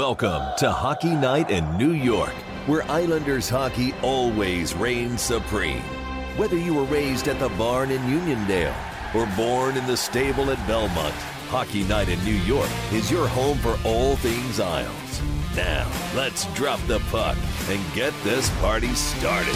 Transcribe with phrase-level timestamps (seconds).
[0.00, 2.32] Welcome to Hockey Night in New York,
[2.64, 5.82] where Islanders hockey always reigns supreme.
[6.38, 8.74] Whether you were raised at the barn in Uniondale
[9.14, 11.14] or born in the stable at Belmont,
[11.50, 15.20] Hockey Night in New York is your home for all things Isles.
[15.54, 15.86] Now,
[16.16, 17.36] let's drop the puck
[17.68, 19.54] and get this party started.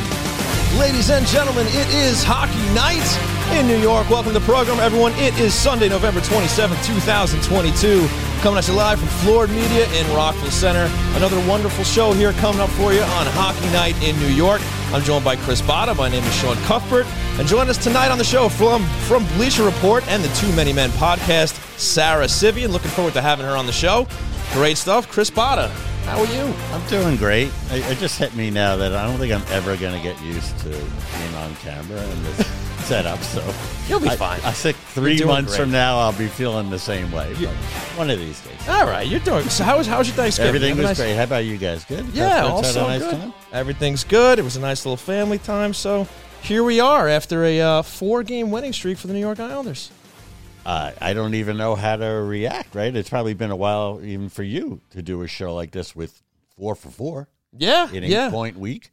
[0.79, 4.09] Ladies and gentlemen, it is Hockey Night in New York.
[4.09, 5.13] Welcome to the program, everyone.
[5.15, 8.07] It is Sunday, November 27th, 2022.
[8.41, 10.91] Coming at you live from Florida Media in Rockville Centre.
[11.17, 14.61] Another wonderful show here coming up for you on Hockey Night in New York.
[14.93, 15.97] I'm joined by Chris Botta.
[15.97, 17.07] My name is Sean Cuthbert.
[17.39, 20.73] And join us tonight on the show from, from Bleacher Report and the Too Many
[20.73, 22.73] Men podcast, Sarah Civian.
[22.73, 24.07] Looking forward to having her on the show.
[24.53, 25.09] Great stuff.
[25.09, 25.69] Chris Botta,
[26.05, 26.55] how are you?
[26.73, 27.49] I'm doing great.
[27.71, 30.21] It, it just hit me now that I don't think I'm ever going to get
[30.23, 32.54] used to being on camera and this
[32.85, 33.21] setup.
[33.23, 33.43] So
[33.89, 34.41] You'll be I, fine.
[34.45, 35.61] I think three months great.
[35.63, 37.35] from now I'll be feeling the same way.
[37.97, 38.69] One of these days.
[38.69, 39.49] All right, you're doing.
[39.49, 40.49] So how was how was your Thanksgiving?
[40.49, 41.17] Everything was nice- great.
[41.17, 41.85] How about you guys?
[41.85, 42.07] Good.
[42.13, 43.11] Yeah, also nice good.
[43.11, 43.33] time?
[43.53, 44.39] Everything's good.
[44.39, 45.75] It was a nice little family time.
[45.75, 46.07] So
[46.43, 49.91] here we are after a uh, four-game winning streak for the New York Islanders.
[50.67, 52.75] Uh, I don't even know how to react.
[52.75, 52.95] Right?
[52.95, 56.23] It's probably been a while even for you to do a show like this with
[56.57, 57.29] four for four.
[57.57, 58.31] Yeah, in yeah.
[58.31, 58.91] point week.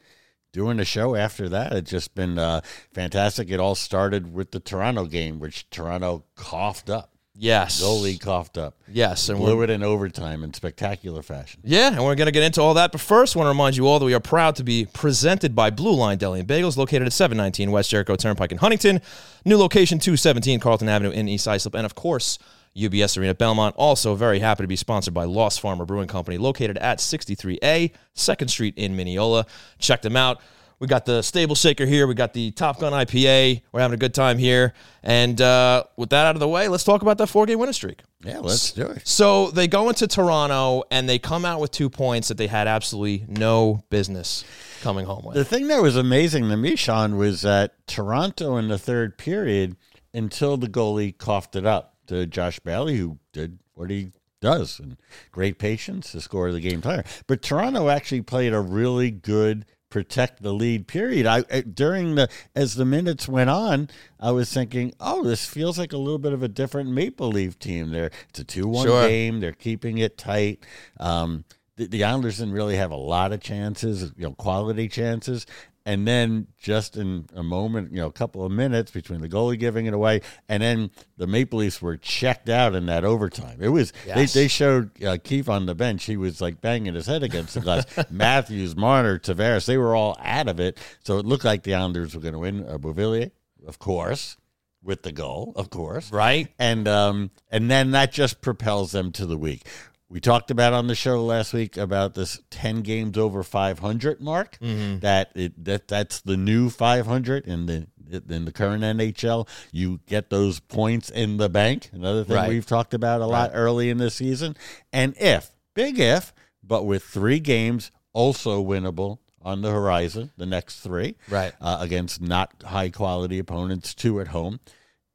[0.54, 2.60] Doing the show after that, it's just been uh,
[2.94, 3.50] fantastic.
[3.50, 7.12] It all started with the Toronto game, which Toronto coughed up.
[7.34, 8.76] Yes, Goalie coughed up.
[8.90, 11.62] Yes, and Blew we're, it in overtime in spectacular fashion.
[11.64, 12.92] yeah, and we're gonna get into all that.
[12.92, 15.56] But first, I want to remind you all that we are proud to be presented
[15.56, 19.00] by Blue Line Deli and Bagels, located at 719 West Jericho Turnpike in Huntington.
[19.46, 22.38] New location 217 Carlton Avenue in East Islip, and of course.
[22.76, 23.76] UBS Arena Belmont.
[23.78, 28.50] Also, very happy to be sponsored by Lost Farmer Brewing Company, located at 63A, 2nd
[28.50, 29.46] Street in Mineola.
[29.80, 30.42] Check them out.
[30.82, 32.08] We got the Stable Shaker here.
[32.08, 33.62] We got the Top Gun IPA.
[33.72, 34.74] We're having a good time here.
[35.04, 37.74] And uh, with that out of the way, let's talk about that four game winning
[37.74, 38.02] streak.
[38.24, 39.08] Yeah, let's do it.
[39.08, 42.68] So they go into Toronto and they come out with two points that they had
[42.68, 44.44] absolutely no business
[44.82, 45.36] coming home with.
[45.36, 49.76] The thing that was amazing to me, Sean, was that Toronto in the third period,
[50.16, 54.12] until the goalie coughed it up to Josh Bailey, who did what he
[54.42, 54.98] does and
[55.32, 57.04] great patience to score the game tire.
[57.28, 61.26] But Toronto actually played a really good protect the lead period.
[61.26, 63.90] I I- during the as the minutes went on,
[64.20, 67.60] I was thinking, oh, this feels like a little bit of a different Maple Leaf
[67.60, 67.92] team.
[67.92, 69.08] There, it's a two-one Sure.
[69.08, 69.40] game.
[69.42, 70.64] They're keeping it tight.
[71.00, 71.44] Um,
[71.76, 75.46] the, the Islanders didn't really have a lot of chances, you know, quality chances.
[75.86, 79.58] And then just in a moment, you know, a couple of minutes between the goalie
[79.58, 83.58] giving it away and then the Maple Leafs were checked out in that overtime.
[83.60, 84.34] It was Yes.
[84.34, 86.06] they, they showed uh, Keefe on the bench.
[86.06, 87.86] He was like banging his head against the glass.
[88.12, 90.78] Matthews, Marner, Tavares, they were all out of it.
[91.04, 92.64] So it looked like the Islanders were going to win.
[92.68, 93.32] Uh, Beauvillier,
[93.66, 94.38] of course,
[94.84, 96.48] with the goal, of course right?
[96.58, 99.64] and um, and then that just propels them to the week.
[100.12, 104.20] We talked about on the show last week about this ten games over five hundred
[104.22, 104.58] mark.
[104.60, 107.88] That it that that's the new five hundred in the
[108.30, 109.48] in the current NHL.
[109.72, 111.90] You get those points in the bank.
[111.94, 112.50] Another thing Right.
[112.50, 114.58] we've talked about a lot early in this season.
[114.92, 120.82] And if big if, but with three games also winnable on the horizon, the next
[120.82, 121.54] three Right.
[121.62, 124.60] uh, against not high quality opponents, two at home.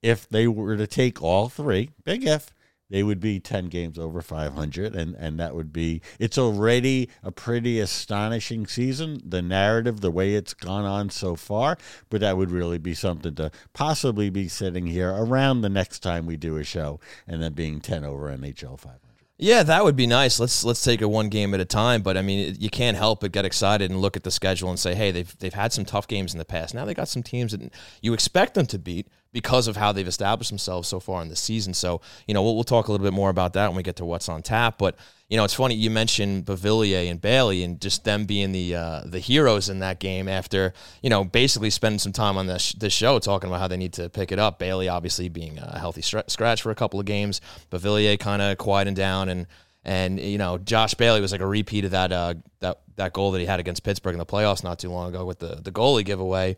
[0.02, 2.54] If they were to take all three, big if,
[2.90, 7.32] they would be 10 games over 500 and and that would be it's already a
[7.32, 11.76] pretty astonishing season the narrative the way it's gone on so far
[12.10, 16.26] but that would really be something to possibly be sitting here around the next time
[16.26, 19.00] we do a show and then being 10 over NHL 500
[19.38, 20.40] Yeah, that would be nice.
[20.40, 22.00] Let's let's take it one game at a time.
[22.00, 24.78] But I mean, you can't help but get excited and look at the schedule and
[24.78, 26.74] say, hey, they've they've had some tough games in the past.
[26.74, 27.70] Now they got some teams that
[28.00, 31.36] you expect them to beat because of how they've established themselves so far in the
[31.36, 31.74] season.
[31.74, 33.96] So you know, we'll, we'll talk a little bit more about that when we get
[33.96, 34.78] to what's on tap.
[34.78, 34.96] But
[35.28, 39.02] you know, it's funny you mentioned Beauvillier and Bailey and just them being the uh,
[39.04, 40.72] the heroes in that game after
[41.02, 43.92] you know basically spending some time on this this show talking about how they need
[43.92, 44.58] to pick it up.
[44.58, 48.94] Bailey obviously being a healthy scratch for a couple of games, Beauvillier kind of quieting
[48.94, 49.46] down and
[49.84, 53.32] and you know Josh Bailey was like a repeat of that uh, that that goal
[53.32, 55.70] that he had against Pittsburgh in the playoffs not too long ago with the the
[55.70, 56.56] goalie giveaway.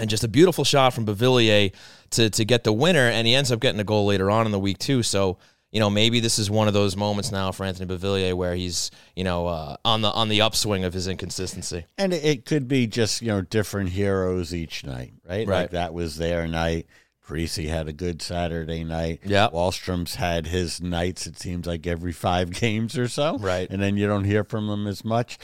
[0.00, 1.72] And just a beautiful shot from Beauvillier
[2.10, 4.52] to to get the winner, and he ends up getting a goal later on in
[4.52, 5.02] the week too.
[5.02, 5.38] So
[5.70, 8.90] you know maybe this is one of those moments now for Anthony Beauvillier where he's
[9.14, 11.84] you know uh, on the on the upswing of his inconsistency.
[11.98, 15.46] And it- could be just, you know, different heroes each night, right?
[15.46, 15.60] Right.
[15.62, 16.86] Like that was their night.
[17.24, 19.20] Parisi had a good Saturday night.
[19.24, 19.48] Yeah.
[19.50, 23.38] Wahlstrom's had his nights, it seems like every five games or so.
[23.38, 23.70] Right.
[23.70, 25.38] And then you don't hear from them as much.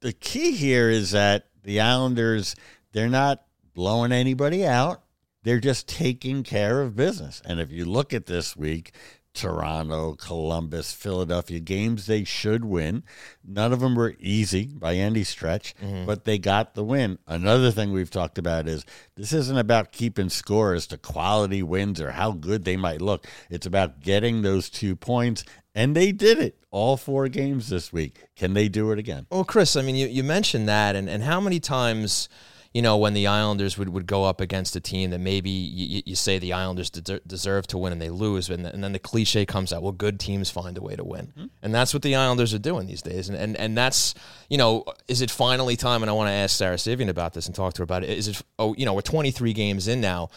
[0.00, 2.54] The key here is that the Islanders,
[2.92, 3.42] they're not
[3.74, 5.02] blowing anybody out.
[5.42, 7.42] They're just taking care of business.
[7.44, 8.92] And if you look at this week,
[9.34, 13.02] Toronto, Columbus, Philadelphia games they should win.
[13.44, 16.06] None of them were easy by any stretch, mm-hmm.
[16.06, 17.18] but they got the win.
[17.26, 18.86] Another thing we've talked about is
[19.16, 23.26] this isn't about keeping score as to quality wins or how good they might look.
[23.50, 25.44] It's about getting those two points,
[25.74, 28.16] and they did it all four games this week.
[28.36, 29.26] Can they do it again?
[29.30, 32.28] Well, Chris, I mean, you, you mentioned that, and, and how many times–
[32.74, 36.02] you know, when the Islanders would, would go up against a team that maybe you,
[36.04, 38.98] you say the Islanders de- deserve to win and they lose, and, and, then the
[38.98, 41.28] cliche comes out, well, good teams find a way to win.
[41.28, 41.46] Mm-hmm.
[41.62, 43.28] And that's what the Islanders are doing these days.
[43.28, 44.14] And, and, and that's,
[44.50, 46.02] you know, is it finally time?
[46.02, 48.10] And I want to ask Sarah Civian about this and talk to her about it.
[48.10, 50.30] Is it, oh, you know, we're 23 games in now.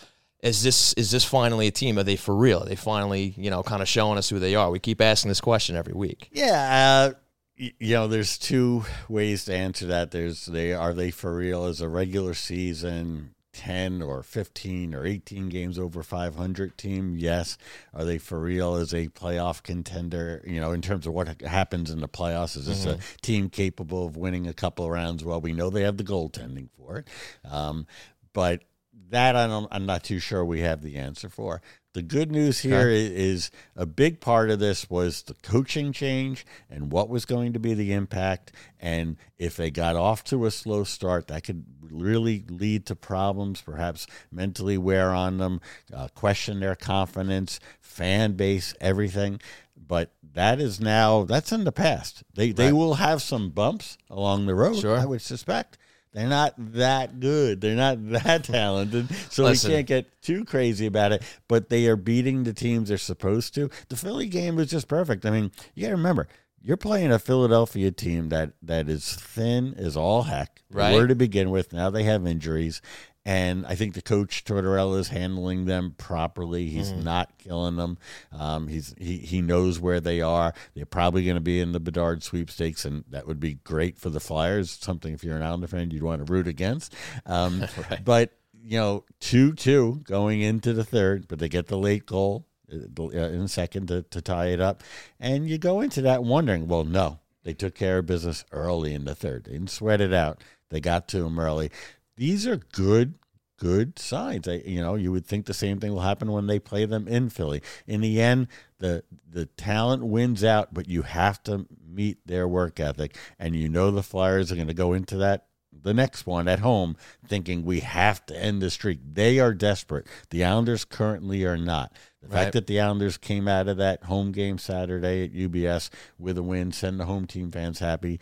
[0.44, 1.98] Is this is this finally a team?
[1.98, 2.62] Are they for real?
[2.62, 4.70] Are they finally, you know, kind of showing us who they are?
[4.70, 6.30] We keep asking this question every week.
[6.32, 7.18] Yeah, uh,
[7.58, 10.12] you know there's two ways to answer that.
[10.12, 15.50] There's they are they for real as a regular season 10 or 15 or 18
[15.50, 17.18] games over 500 team?
[17.18, 17.58] Yes.
[17.92, 20.44] Are they for real as a playoff contender?
[20.46, 23.00] You know in terms of what happens in the playoffs is this mm-hmm.
[23.00, 25.24] a team capable of winning a couple of rounds?
[25.24, 27.08] Well we know they have the goaltending for it.
[27.44, 27.88] Um,
[28.34, 28.64] but
[29.10, 31.62] that I don't, I'm not too sure we have the answer for.
[31.98, 33.08] The good news here okay.
[33.08, 37.60] is a big part of this was the coaching change and what was going to
[37.60, 38.52] be the impact.
[38.80, 43.64] And if they got off to a slow start, that could really lead to problems,
[43.64, 45.60] perhaps mentally wear on them,
[45.92, 49.42] uh, question their confidence, fan base, everything.
[49.76, 52.22] But that is now that's in the past.
[52.36, 52.56] They right.
[52.56, 54.82] they will have some bumps along the road.
[54.82, 55.00] Sure.
[55.00, 55.80] I would suspect.
[56.14, 57.62] They're not that good.
[57.62, 59.10] They're not that talented.
[59.30, 59.70] So Listen.
[59.70, 61.24] we can't get too crazy about it.
[61.48, 63.70] But they are beating the teams they're supposed to.
[63.90, 65.26] The Philly game was just perfect.
[65.26, 66.28] I mean, you got to remember,
[66.62, 70.64] you're playing a Philadelphia team that that is thin as all heck.
[70.72, 70.94] Right.
[70.94, 71.72] Where to begin with.
[71.72, 72.82] Now they have injuries,
[73.28, 76.70] and I think the coach Tortorella is handling them properly.
[76.70, 77.04] He's mm.
[77.04, 77.98] not killing them.
[78.32, 80.54] Um, he's he he knows where they are.
[80.74, 84.10] They're probably going to be in the Bedard sweepstakes, and that would be great for
[84.10, 84.72] the Flyers.
[84.72, 86.96] Something if you're an Islander fan you'd want to root against.
[87.26, 88.00] Um, right.
[88.06, 88.32] But
[88.64, 92.78] you know, two two going into the third, but they get the late goal uh,
[92.98, 94.84] uh, in the second to, to tie it up,
[95.20, 99.04] and you go into that wondering, well, no, they took care of business early in
[99.04, 99.44] the third.
[99.44, 100.42] They didn't sweat it out.
[100.70, 101.72] They got to him early
[102.18, 103.14] these are good
[103.58, 104.48] good signs.
[104.48, 107.08] I, you know, you would think the same thing will happen when they play them
[107.08, 107.62] in Philly.
[107.88, 108.48] In the end,
[108.80, 113.70] the the talent wins out, but you have to meet their work ethic, and you
[113.70, 115.46] know the Flyers are going to go into that
[115.84, 116.98] the next one at home
[117.28, 119.00] thinking we have to end the streak.
[119.14, 120.08] They are desperate.
[120.30, 121.94] The Islanders currently are not.
[122.22, 122.44] The right.
[122.44, 126.44] fact that the Islanders came out of that home game Saturday at UBS with a
[126.44, 128.20] win, send the home team fans happy,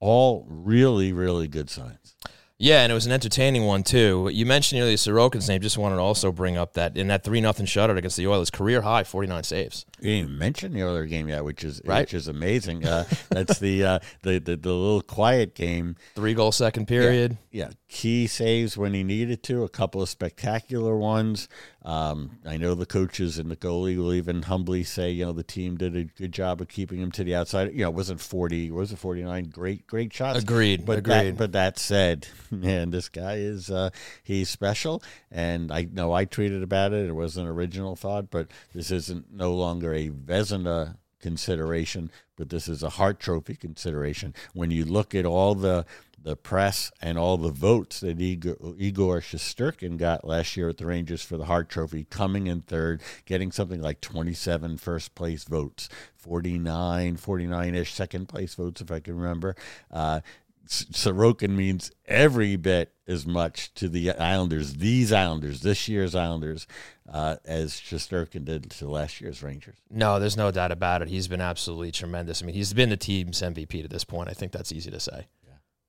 [0.00, 2.14] all really, really good signs.
[2.60, 4.28] Yeah, and it was an entertaining one too.
[4.32, 5.60] You mentioned earlier Sorokin's name.
[5.60, 8.50] Just wanted to also bring up that in that three nothing shutout against the Oilers,
[8.50, 9.86] career high, forty nine saves.
[10.00, 12.00] You didn't mention the other game yet, which is right?
[12.00, 12.84] which is amazing.
[12.84, 15.94] Uh, that's the, uh, the, the the little quiet game.
[16.16, 17.38] Three goal second period.
[17.52, 19.62] Yeah, yeah, key saves when he needed to.
[19.62, 21.48] A couple of spectacular ones.
[21.84, 25.44] Um, I know the coaches and the goalie will even humbly say, you know, the
[25.44, 27.72] team did a good job of keeping him to the outside.
[27.72, 30.40] You know, it wasn't 40, was it 49 great, great shots?
[30.40, 30.84] Agreed.
[30.84, 31.14] But agreed.
[31.14, 33.90] That, but that said, man, this guy is, uh,
[34.24, 35.02] he's special.
[35.30, 37.08] And I know I tweeted about it.
[37.08, 42.68] It was an original thought, but this isn't no longer a Vezina consideration, but this
[42.68, 44.34] is a Hart Trophy consideration.
[44.54, 45.86] When you look at all the
[46.20, 50.86] the press and all the votes that Igor, Igor Shesterkin got last year at the
[50.86, 55.88] Rangers for the Hart Trophy, coming in third, getting something like 27 first place votes,
[56.16, 59.54] 49, 49 ish second place votes, if I can remember.
[59.92, 60.20] Uh,
[60.68, 66.66] Sorokin means every bit as much to the Islanders, these Islanders, this year's Islanders,
[67.10, 69.76] uh, as Shesterkin did to last year's Rangers.
[69.90, 71.08] No, there's no doubt about it.
[71.08, 72.42] He's been absolutely tremendous.
[72.42, 74.28] I mean, he's been the team's MVP to this point.
[74.28, 75.26] I think that's easy to say.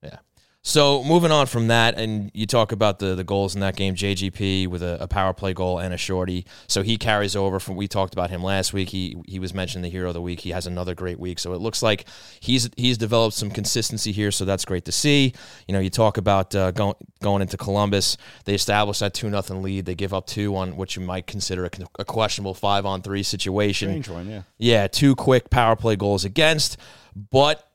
[0.03, 0.19] Yeah.
[0.61, 3.95] So moving on from that, and you talk about the the goals in that game,
[3.95, 6.45] JGP with a, a, power play goal and a shorty.
[6.67, 8.89] So he carries over from we talked about him last week.
[8.89, 10.41] He he was mentioned the hero of the week.
[10.41, 11.39] He has another great week.
[11.39, 12.05] So it looks like
[12.41, 14.31] he's he's developed some consistency here.
[14.31, 15.33] So that's great to see.
[15.65, 18.17] You know, you talk about uh, going going into Columbus.
[18.43, 19.85] They established that two nothing lead.
[19.85, 23.23] They give up two on what you might consider a, a questionable five on three
[23.23, 23.89] situation.
[23.89, 24.41] Strange one, yeah.
[24.57, 26.75] Yeah, two quick power play goals against,
[27.15, 27.68] but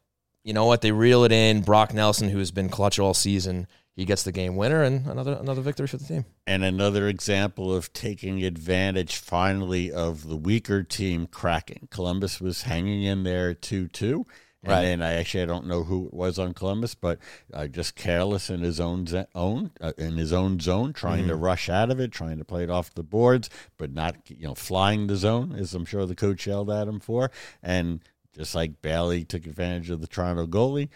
[0.44, 0.82] you know what?
[0.82, 1.62] They reel it in.
[1.62, 5.32] Brock Nelson, who has been clutch all season, he gets the game winner and another
[5.40, 6.24] another victory for the team.
[6.46, 11.88] And another example of taking advantage finally of the weaker team cracking.
[11.90, 14.26] Columbus was hanging in there 2 2.
[14.64, 14.82] And Right.
[14.82, 17.18] then I actually I don't know who it was on Columbus, but
[17.52, 21.68] uh, just careless in his own own uh, in his own zone, trying to rush
[21.68, 25.06] out of it, trying to play it off the boards, but not you know flying
[25.06, 27.30] the zone, as I'm sure the coach yelled at him for.
[27.62, 28.00] And
[28.34, 30.88] just like Bailey took advantage of the Toronto goalie,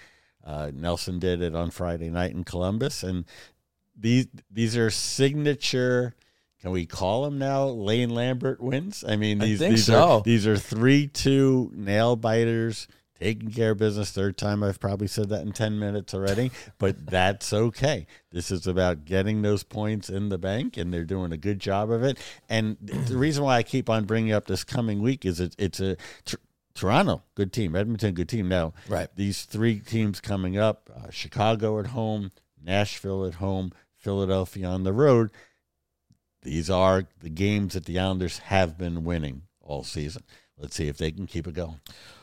[0.44, 3.24] uh, Nelson did it on Friday night in Columbus, and
[3.96, 6.14] these these are signature.
[6.60, 7.66] Can we call them now?
[7.66, 9.04] Lane Lambert wins.
[9.06, 10.18] I mean, I these think these so.
[10.18, 12.88] are these are three two nail biters
[13.20, 14.10] taking care of business.
[14.10, 18.06] Third time I've probably said that in ten minutes already, but that's okay.
[18.30, 21.90] This is about getting those points in the bank, and they're doing a good job
[21.90, 22.18] of it.
[22.48, 25.80] And the reason why I keep on bringing up this coming week is it, it's
[25.80, 26.36] a tr-
[26.78, 28.48] Toronto good team, Edmonton good team.
[28.48, 29.08] Now, Right.
[29.16, 32.32] these three teams coming up: uh, Chicago at home,
[32.62, 35.30] Nashville at home, Philadelphia on the road.
[36.42, 40.22] These are the games that the Islanders have been winning all season.
[40.56, 41.80] Let's see if they can keep it going.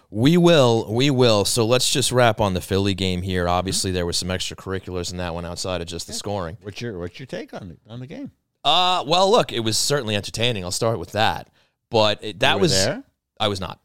[0.10, 1.46] We will, we will.
[1.46, 3.48] So let's just wrap on the Philly game here.
[3.50, 6.58] Obviously, there was some extracurriculars in that one outside of just the scoring.
[6.62, 8.32] What's your What's your take on the on the game?
[8.64, 10.64] Uh, well, look, it was certainly entertaining.
[10.64, 11.50] I'll start with that.
[11.92, 13.04] But it, that was there.
[13.40, 13.80] I was not.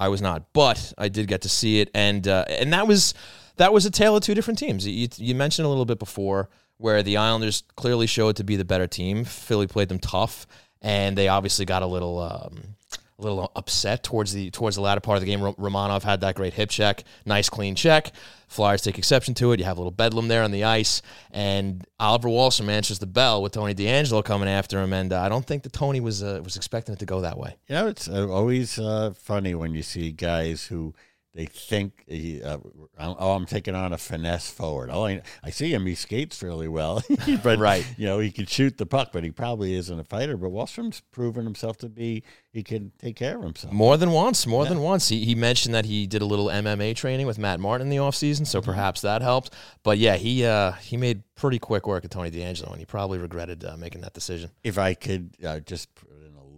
[0.00, 3.12] I was not, but I did get to see it, and uh, and that was
[3.58, 4.86] that was a tale of two different teams.
[4.86, 8.64] You, you mentioned a little bit before where the Islanders clearly showed to be the
[8.64, 9.24] better team.
[9.24, 10.46] Philly played them tough,
[10.80, 12.76] and they obviously got a little um,
[13.20, 15.42] a little upset towards the towards the latter part of the game.
[15.42, 18.12] Ro- Romanov had that great hip check, nice clean check.
[18.48, 19.60] Flyers take exception to it.
[19.60, 23.42] You have a little bedlam there on the ice, and Oliver Wahlstrom answers the bell
[23.42, 24.92] with Tony DeAngelo coming after him.
[24.92, 27.38] And uh, I don't think that Tony was uh, was expecting it to go that
[27.38, 27.56] way.
[27.68, 30.94] You know, it's uh, always uh, funny when you see guys who
[31.34, 32.58] they think, he, uh,
[32.98, 34.90] oh, I'm taking on a finesse forward.
[34.92, 37.02] Oh, I, I see him; he skates fairly well,
[37.44, 37.86] but Right.
[37.96, 40.36] you know, he can shoot the puck, but he probably isn't a fighter.
[40.36, 43.72] But Wahlstrom's proven himself to be he can take care of himself.
[43.72, 45.08] More than once, more than once.
[45.08, 48.02] He, he mentioned that he did a little MMA training with Matt Martin in the
[48.02, 49.54] offseason, so perhaps that helped.
[49.84, 53.18] But yeah, he uh, he made pretty quick work of Tony DeAngelo, and he probably
[53.18, 54.50] regretted uh, making that decision.
[54.64, 56.09] if I could uh, just put in a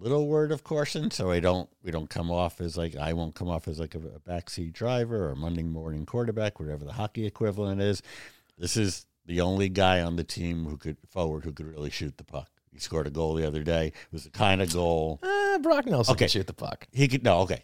[0.03, 3.35] little word of caution, so I don't we don't come off as like I won't
[3.35, 6.93] come off as like a, a backseat driver or a Monday morning quarterback, whatever the
[6.93, 8.03] hockey equivalent is.
[8.59, 12.17] This is the only guy on the team who could forward who could really shoot
[12.19, 12.49] the puck.
[12.73, 13.89] He scored a goal the other day.
[13.89, 16.27] It was the kind of goal Uh, Brock Nelson Okay.
[16.27, 16.89] shoot the puck.
[16.93, 17.23] he could.
[17.23, 17.63] No, okay,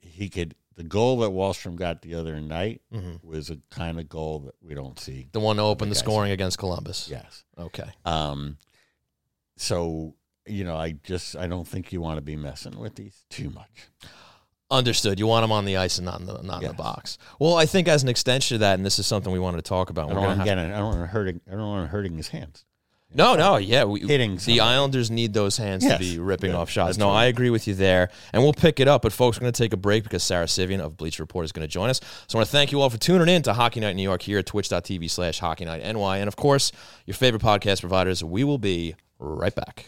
[0.00, 0.54] he could.
[0.76, 3.24] The goal that Wahlstrom got the other night Mm-hmm.
[3.26, 5.28] was a kind of goal that we don't see.
[5.30, 6.00] The one to open the guys.
[6.00, 7.08] scoring against Columbus.
[7.08, 7.44] Yes.
[7.56, 7.88] Okay.
[8.04, 8.56] Um,
[9.56, 10.14] so
[10.46, 13.50] you know, I just I don't think you want to be messing with these too
[13.50, 13.88] much.
[14.70, 15.18] Understood.
[15.18, 17.18] You want them on the ice and not in the not in the box.
[17.38, 19.68] Well, I think as an extension of that, and this is something we wanted to
[19.68, 20.10] talk about.
[20.10, 20.58] I don't want have him.
[20.58, 21.40] I don't want him hurting.
[21.46, 22.64] I don't want hurting his hands.
[23.16, 23.84] No, no, yeah.
[23.84, 24.60] We, Hitting the somebody.
[24.60, 25.98] Islanders need those hands Yes.
[25.98, 26.98] to be ripping Yeah, off shots.
[26.98, 27.20] No, right.
[27.20, 28.10] I agree with you there.
[28.32, 29.02] And we'll pick it up.
[29.02, 31.52] But, folks, we're going to take a break because Sarah Civian of Bleach Report is
[31.52, 32.00] going to join us.
[32.26, 34.22] So I want to thank you all for tuning in to Hockey Night New York
[34.22, 36.18] here at twitch.tv slash Hockey Night NY.
[36.18, 36.72] And, of course,
[37.06, 38.24] your favorite podcast providers.
[38.24, 39.86] We will be right back.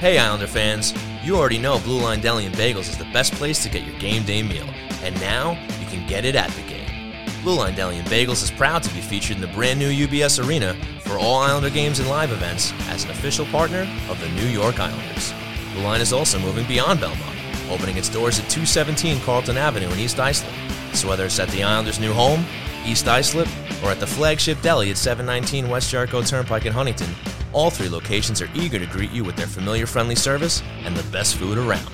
[0.00, 0.94] Hey, Islander fans.
[1.22, 3.98] You already know Blue Line Deli and Bagels is the best place to get your
[3.98, 4.66] game day meal.
[5.02, 7.12] And now you can get it at the game.
[7.42, 10.42] Blue Line Deli and Bagels is proud to be featured in the brand new UBS
[10.42, 14.46] Arena for all Islander games and live events as an official partner of the New
[14.46, 15.34] York Islanders.
[15.74, 17.36] Blue Line is also moving beyond Belmont,
[17.68, 20.50] opening its doors at 217 Carlton Avenue in East Islip.
[20.94, 22.46] So whether it's at the Islanders' new home,
[22.84, 23.48] East Islip,
[23.82, 27.08] or at the flagship deli at 719 West Jericho Turnpike in Huntington,
[27.52, 31.10] all three locations are eager to greet you with their familiar friendly service and the
[31.10, 31.88] best food around.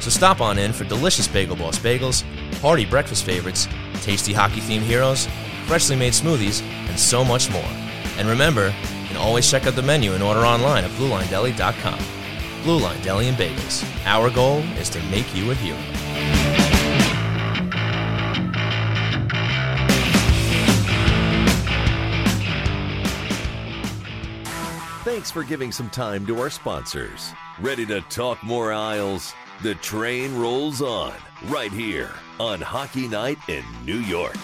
[0.00, 2.22] So stop on in for delicious Bagel Boss bagels,
[2.60, 3.68] hearty breakfast favorites,
[4.02, 5.28] tasty hockey themed heroes,
[5.66, 7.70] freshly made smoothies, and so much more.
[8.18, 8.66] And remember,
[9.00, 11.98] you can always check out the menu and order online at BlueLineDeli.com.
[12.62, 13.84] Blue Line Deli and Bagels.
[14.04, 16.61] Our goal is to make you a hero.
[25.04, 27.32] Thanks for giving some time to our sponsors.
[27.60, 29.34] Ready to talk more Isles?
[29.60, 31.12] The train rolls on
[31.46, 34.36] right here on Hockey Night in New York.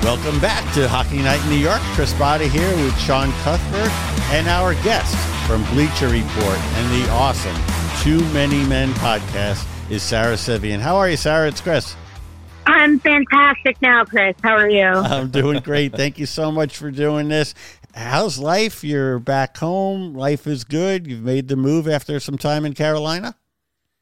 [0.00, 1.80] Welcome back to Hockey Night in New York.
[1.96, 3.90] Chris Botta here with Sean Cuthbert
[4.30, 5.16] and our guest
[5.48, 7.56] from Bleacher Report and the awesome
[8.04, 10.78] Too Many Men podcast is Sarah Civian.
[10.78, 11.48] How are you, Sarah?
[11.48, 11.96] It's Chris.
[12.66, 14.36] I'm fantastic now, Chris.
[14.42, 14.84] How are you?
[14.84, 15.92] I'm doing great.
[15.92, 17.54] Thank you so much for doing this.
[17.94, 18.82] How's life?
[18.82, 20.14] You're back home.
[20.14, 21.06] Life is good.
[21.06, 23.36] You've made the move after some time in Carolina.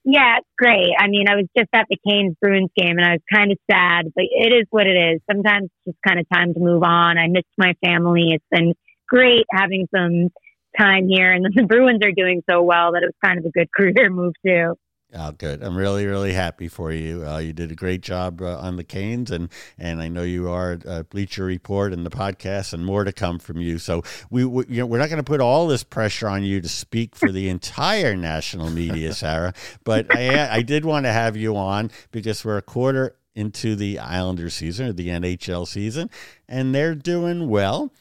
[0.05, 0.95] yeah, it's great.
[0.99, 3.59] I mean, I was just at the Canes Bruins game and I was kind of
[3.71, 5.21] sad, but it is what it is.
[5.31, 7.19] Sometimes it's just kind of time to move on.
[7.19, 8.31] I missed my family.
[8.33, 8.73] It's been
[9.09, 10.31] great having some
[10.79, 11.31] time here.
[11.31, 13.71] And then the Bruins are doing so well that it was kind of a good
[13.77, 14.75] career move, too.
[15.15, 15.63] Oh, good.
[15.63, 17.27] I'm really, really happy for you.
[17.27, 20.49] Uh, you did a great job uh, on the Canes, and and I know you
[20.49, 23.79] are uh, Bleacher Report and the podcast, and more to come from you.
[23.79, 26.63] So we, we you know, we're not going to put all this pressure on you
[26.63, 29.53] to speak for the entire national media, Sarah.
[29.85, 33.99] But I, I did want to have you on because we're a quarter into the
[33.99, 36.09] Islanders season or the NHL season,
[36.49, 37.93] and they're doing well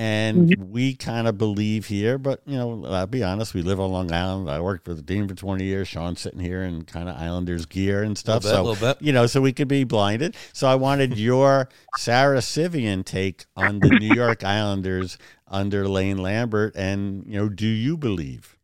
[0.00, 0.72] and mm-hmm.
[0.72, 2.16] we kind of believe here.
[2.16, 4.48] But you know, I'll be honest, we live on Long Island.
[4.48, 5.88] I worked for the team for twenty years.
[5.88, 8.42] Sean's sitting here in kind of Islanders gear and stuff.
[8.44, 10.34] Bit, so you know, so we could be blinded.
[10.54, 16.74] So I wanted your Sarah Civian take on the New York Islanders under Lane Lambert,
[16.76, 18.56] and you know, do you believe?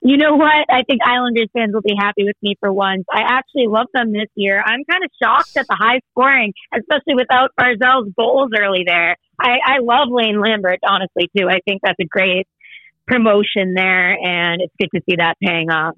[0.00, 0.64] You know what?
[0.70, 3.04] I think Islanders fans will be happy with me for once.
[3.12, 4.62] I actually love them this year.
[4.64, 9.16] I'm kind of shocked at the high scoring, especially without Barzal's goals early there.
[9.40, 11.48] I, I love Lane Lambert, honestly, too.
[11.48, 12.46] I think that's a great
[13.06, 15.96] promotion there, and it's good to see that paying off.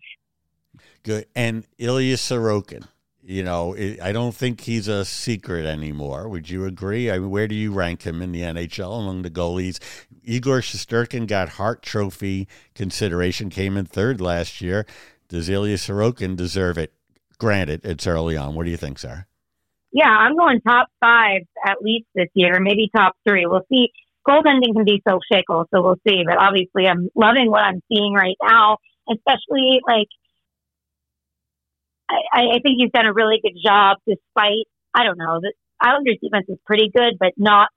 [1.03, 1.27] Good.
[1.35, 2.87] And Ilya Sorokin,
[3.23, 6.29] you know, I don't think he's a secret anymore.
[6.29, 7.11] Would you agree?
[7.11, 9.79] I mean, where do you rank him in the NHL among the goalies?
[10.25, 14.87] Igor Shesterkin got Hart Trophy consideration, came in third last year.
[15.29, 16.93] Does Ilya Sorokin deserve it?
[17.39, 18.55] Granted, it's early on.
[18.55, 19.27] What do you think, Sarah?
[19.93, 23.47] Yeah, I'm going top five at least this year, maybe top three.
[23.47, 23.89] We'll see.
[24.29, 26.23] Goaltending can be so fickle, so we'll see.
[26.25, 28.77] But obviously, I'm loving what I'm seeing right now,
[29.11, 30.09] especially like
[32.11, 36.19] I, I think he's done a really good job despite, I don't know, the Islanders
[36.23, 37.69] defense is pretty good, but not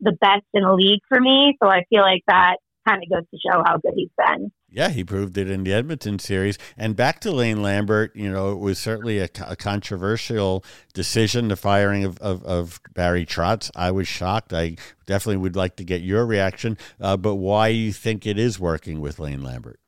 [0.00, 1.56] the best in the league for me.
[1.62, 2.56] So I feel like that
[2.86, 4.52] kind of goes to show how good he's been.
[4.76, 6.58] Yeah, he proved it in the Edmonton series.
[6.76, 11.56] And back to Lane Lambert, you know, it was certainly a, a controversial decision, the
[11.56, 13.70] firing of, of, of, Barry Trotz.
[13.74, 14.52] I was shocked.
[14.52, 18.60] I definitely would like to get your reaction, uh, but why you think it is
[18.60, 19.80] working with Lane Lambert?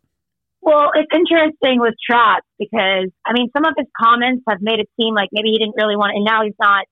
[0.63, 4.89] Well, it's interesting with Trotz because I mean, some of his comments have made it
[4.99, 6.87] seem like maybe he didn't really want, and now he's not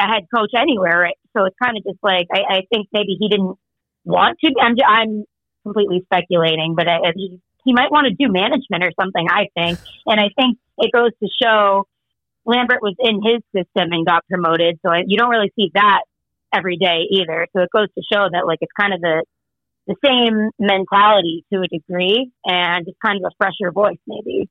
[0.00, 1.16] a head coach anywhere, right?
[1.36, 3.56] So it's kind of just like I, I think maybe he didn't
[4.04, 4.52] want to.
[4.60, 5.24] I'm, I'm
[5.62, 9.26] completely speculating, but I, he he might want to do management or something.
[9.30, 11.86] I think, and I think it goes to show
[12.44, 16.02] Lambert was in his system and got promoted, so you don't really see that
[16.52, 17.46] every day either.
[17.54, 19.24] So it goes to show that like it's kind of the
[19.86, 24.48] the same mentality to a degree and just kind of a fresher voice maybe.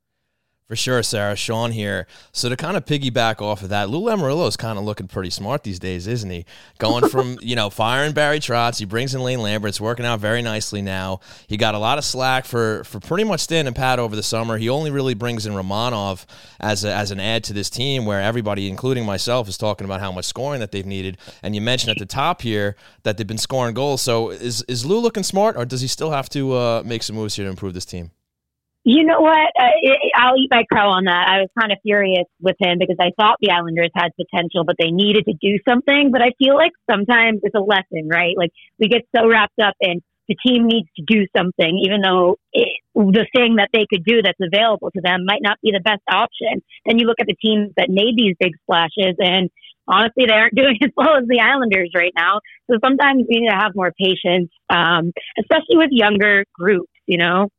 [0.71, 1.35] For sure, Sarah.
[1.35, 2.07] Sean here.
[2.31, 5.29] So to kind of piggyback off of that, Lou Lamoriello is kind of looking pretty
[5.29, 6.45] smart these days, isn't he?
[6.77, 9.67] Going from you know firing Barry Trotz, he brings in Lane Lambert.
[9.67, 11.19] It's working out very nicely now.
[11.45, 14.57] He got a lot of slack for for pretty much standing pat over the summer.
[14.57, 16.25] He only really brings in Romanov
[16.61, 19.99] as a, as an add to this team, where everybody, including myself, is talking about
[19.99, 21.17] how much scoring that they've needed.
[21.43, 24.01] And you mentioned at the top here that they've been scoring goals.
[24.01, 27.17] So is is Lou looking smart, or does he still have to uh, make some
[27.17, 28.11] moves here to improve this team?
[28.83, 29.51] You know what?
[29.59, 29.69] Uh,
[30.15, 31.27] I'll eat my crow on that.
[31.29, 34.75] I was kind of furious with him because I thought the Islanders had potential, but
[34.79, 36.09] they needed to do something.
[36.11, 38.33] But I feel like sometimes it's a lesson, right?
[38.35, 42.37] Like we get so wrapped up in the team needs to do something, even though
[42.53, 45.81] it, the thing that they could do that's available to them might not be the
[45.83, 46.63] best option.
[46.85, 49.49] Then you look at the teams that made these big splashes, and
[49.87, 52.39] honestly, they aren't doing as well as the Islanders right now.
[52.69, 57.49] So sometimes we need to have more patience, um, especially with younger groups, you know?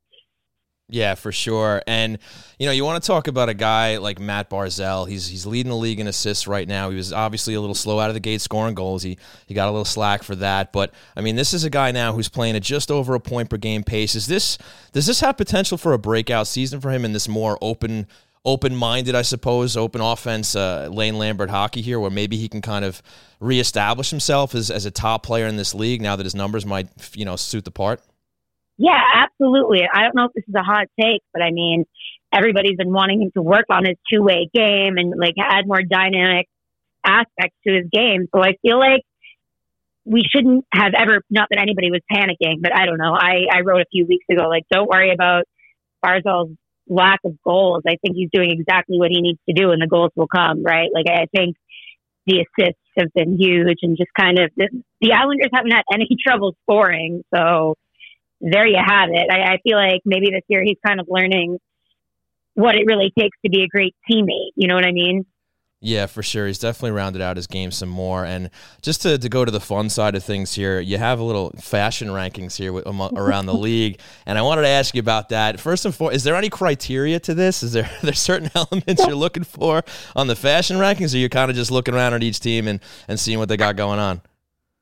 [0.89, 1.81] Yeah, for sure.
[1.87, 2.19] And
[2.59, 5.07] you know, you want to talk about a guy like Matt Barzal.
[5.07, 6.89] He's he's leading the league in assists right now.
[6.89, 9.01] He was obviously a little slow out of the gate scoring goals.
[9.01, 9.17] He
[9.47, 10.73] he got a little slack for that.
[10.73, 13.49] But I mean, this is a guy now who's playing at just over a point
[13.49, 14.13] per game pace.
[14.13, 14.57] Is this
[14.91, 18.07] does this have potential for a breakout season for him in this more open
[18.45, 22.83] open-minded, I suppose, open offense, uh, Lane Lambert hockey here, where maybe he can kind
[22.83, 23.01] of
[23.39, 26.89] reestablish himself as, as a top player in this league now that his numbers might,
[27.15, 28.01] you know, suit the part?
[28.77, 29.81] Yeah, absolutely.
[29.91, 31.85] I don't know if this is a hot take, but I mean,
[32.33, 35.81] everybody's been wanting him to work on his two way game and like add more
[35.83, 36.47] dynamic
[37.05, 38.27] aspects to his game.
[38.33, 39.01] So I feel like
[40.05, 43.13] we shouldn't have ever, not that anybody was panicking, but I don't know.
[43.13, 45.43] I, I wrote a few weeks ago, like, don't worry about
[46.03, 46.55] Barzal's
[46.87, 47.83] lack of goals.
[47.87, 50.63] I think he's doing exactly what he needs to do and the goals will come,
[50.63, 50.89] right?
[50.93, 51.55] Like, I think
[52.25, 54.69] the assists have been huge and just kind of the,
[55.01, 57.23] the Islanders haven't had any trouble scoring.
[57.33, 57.75] So,
[58.43, 59.27] there you have it.
[59.31, 61.57] I, I feel like maybe this year he's kind of learning
[62.55, 64.51] what it really takes to be a great teammate.
[64.55, 65.25] You know what I mean?
[65.85, 66.47] Yeah, for sure.
[66.47, 68.23] He's definitely rounded out his game some more.
[68.23, 68.49] And
[68.81, 71.51] just to, to go to the fun side of things here, you have a little
[71.59, 73.99] fashion rankings here with, um, around the league.
[74.25, 75.59] And I wanted to ask you about that.
[75.59, 77.63] First and foremost, is there any criteria to this?
[77.63, 79.83] Is there there certain elements you're looking for
[80.15, 82.79] on the fashion rankings, or you're kind of just looking around at each team and,
[83.09, 84.21] and seeing what they got going on?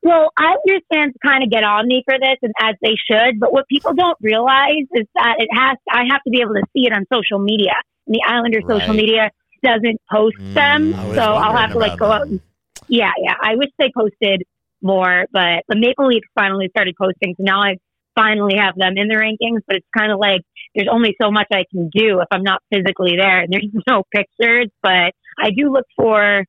[0.02, 3.38] Well, I understand to kind of get on me for this, and as they should.
[3.38, 5.76] But what people don't realize is that it has.
[5.90, 7.72] I have to be able to see it on social media.
[8.06, 8.80] and the Islanders Right.
[8.82, 9.30] social media
[9.62, 11.14] doesn't post Mm, them.
[11.14, 12.14] So I'll have to like go that.
[12.22, 12.40] out and
[12.88, 13.34] yeah, yeah.
[13.40, 14.42] I wish they posted
[14.82, 17.76] more, but the Maple Leafs finally started posting, so now I
[18.14, 19.60] finally have them in the rankings.
[19.66, 20.40] But it's kind of like
[20.74, 24.02] there's only so much I can do if I'm not physically there, and there's no
[24.14, 24.68] pictures.
[24.82, 26.44] But I do look for,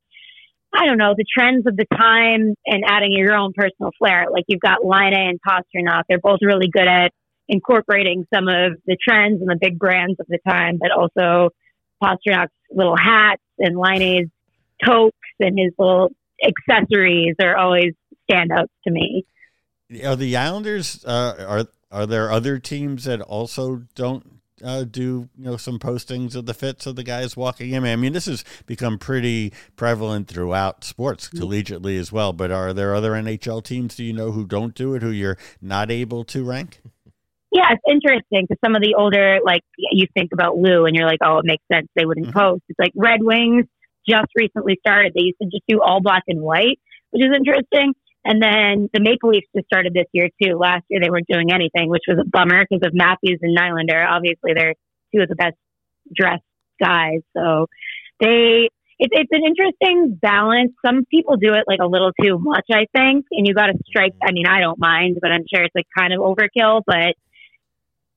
[0.76, 4.26] I don't know, the trends of the time and adding your own personal flair.
[4.32, 7.12] Like you've got Laine and Pastrnak; they're both really good at
[7.48, 11.50] incorporating some of the trends and the big brands of the time, but also
[12.02, 14.30] Pastrnak's little hats and Laine's
[14.84, 16.10] toques and his little
[16.44, 17.94] accessories are always
[18.30, 19.26] standouts to me.
[20.04, 21.04] Are the Islanders?
[21.06, 24.33] Uh, are are there other teams that also don't
[24.64, 25.02] uh, do
[25.38, 27.84] you know some postings of the fits of the guys walking in?
[27.86, 32.34] I mean, this has become pretty prevalent throughout sports, collegiately as well.
[32.34, 35.02] But are there other NHL teams do you know who don't do it?
[35.02, 36.82] Who you're not able to rank?
[37.52, 41.06] Yeah, it's interesting because some of the older, like you think about Lou, and you're
[41.08, 42.34] like, oh, it makes sense they wouldn't Mhm.
[42.34, 42.64] post.
[42.70, 43.66] It's like Red Wings
[44.10, 45.14] just recently started.
[45.16, 46.80] They used to just do all black and white,
[47.12, 47.94] which is interesting.
[48.26, 50.58] And then the Maple Leafs just started this year too.
[50.58, 54.08] Last year they weren't doing anything, which was a bummer because of Matthews and Nylander.
[54.08, 54.76] Obviously, they're
[55.14, 55.58] two of the best
[56.16, 56.44] dressed
[56.82, 57.20] guys.
[57.36, 57.68] So
[58.20, 60.72] they, it's it's an interesting balance.
[60.86, 63.78] Some people do it like a little too much, I think, and you got to
[63.86, 64.14] strike.
[64.24, 66.84] I mean, I don't mind, but I'm sure it's like kind of overkill.
[66.88, 67.16] But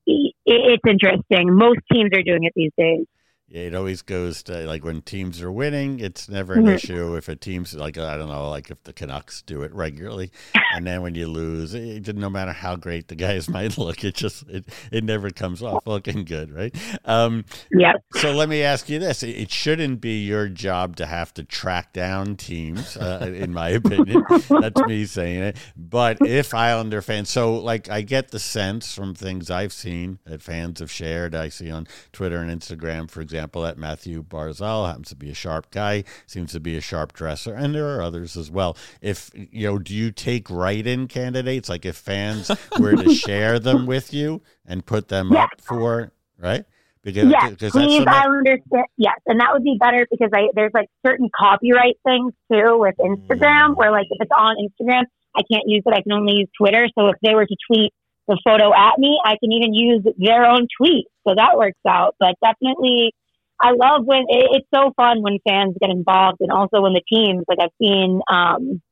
[0.07, 1.53] it, it's interesting.
[1.53, 3.07] Most teams are doing it these days.
[3.49, 6.75] Yeah, it always goes to like when teams are winning, it's never an Mhm.
[6.75, 7.15] issue.
[7.15, 10.33] If a team's like I don't know, like if the Canucks do it regularly,
[10.75, 14.17] and then when you lose, it, no matter how great the guys might look, it
[14.17, 16.75] just it, it never comes off looking good, right?
[17.05, 17.93] Um, Yeah.
[18.17, 21.45] so let me ask you this: It it shouldn't be your job to have to
[21.45, 24.25] track down teams, uh, in my opinion.
[24.59, 25.57] That's me saying it.
[25.77, 30.43] But if Islander fans, so like I get the sense from things I've seen that
[30.43, 35.09] fans have shared, I see on Twitter and Instagram, for example, that Matthew Barzal happens
[35.11, 38.37] to be a sharp guy, seems to be a sharp dresser, and there are others
[38.37, 38.77] as well.
[39.01, 41.69] If you know, do you take write-in candidates?
[41.69, 46.65] Like if fans were to share them with you and put them up for right?
[47.03, 48.61] Because Yes, uh, because please, the- Islanders.
[48.97, 52.97] Yes, and that would be better because I there's like certain copyright things too with
[52.99, 53.77] Instagram, mm.
[53.77, 55.05] where like if it's on Instagram,
[55.37, 55.95] I can't use it.
[55.95, 56.89] I can only use Twitter.
[56.99, 57.93] So if they were to tweet
[58.27, 61.07] the photo at me, I can even use their own tweet.
[61.27, 62.17] So that works out.
[62.19, 63.13] But definitely,
[63.61, 67.03] I love when it, it's so fun when fans get involved, and also when the
[67.09, 68.83] teams like I've seen um,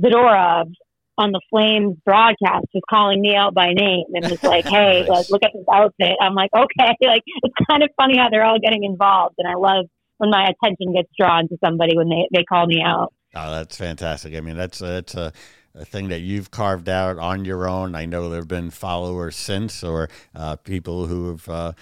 [0.00, 0.72] Zadorov
[1.16, 5.08] on the Flames broadcast was calling me out by name and was like, "Hey, Nice.
[5.08, 8.44] like, look at this outfit." I'm like, "Okay." Like it's kind of funny how they're
[8.44, 9.86] all getting involved, and I love
[10.18, 13.12] when my attention gets drawn to somebody when they they call me out.
[13.34, 14.34] Oh, that's fantastic.
[14.34, 15.32] I mean, that's that's a,
[15.74, 17.94] a thing that you've carved out on your own.
[17.94, 21.72] I know there have been followers since, or uh, people who have uh,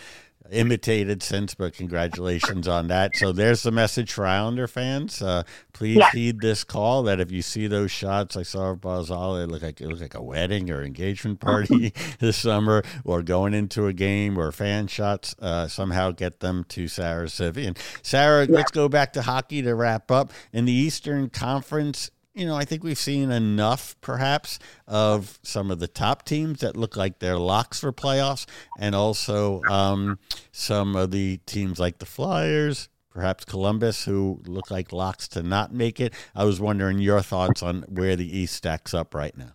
[0.51, 1.55] imitated since.
[1.55, 3.17] But congratulations on that.
[3.17, 5.21] So there's the message for Islander fans.
[5.23, 6.11] Uh, please Yeah.
[6.13, 7.03] heed this call.
[7.05, 10.01] That if you see those shots, I saw of Barzal, it looked like it looked
[10.03, 14.87] like a wedding or engagement party this summer, or going into a game, or fan
[14.87, 15.35] shots.
[15.39, 17.75] Uh, somehow get them to Sarah Civian.
[18.03, 20.33] Sarah, let's go back to hockey to wrap up.
[20.53, 25.79] In the Eastern Conference, you know, I think we've seen enough, perhaps, of some of
[25.79, 28.45] the top teams that look like they're locks for playoffs,
[28.79, 30.19] and also um,
[30.53, 35.73] some of the teams like the Flyers, perhaps Columbus, who look like locks to not
[35.73, 36.13] make it.
[36.35, 39.55] I was wondering your thoughts on where the East stacks up right now.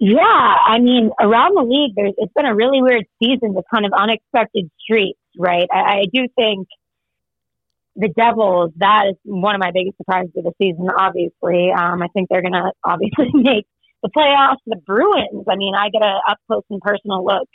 [0.00, 3.86] Yeah, I mean, around the league, there's it's been a really weird season with kind
[3.86, 5.68] of unexpected streaks, right?
[5.72, 6.66] I, I do think
[7.96, 10.88] the Devils that is one of my biggest surprises of the season.
[10.96, 13.66] Obviously, um, I think they're going to obviously make
[14.02, 14.62] the playoffs.
[14.66, 17.48] The Bruins, I mean, I get a up close and personal look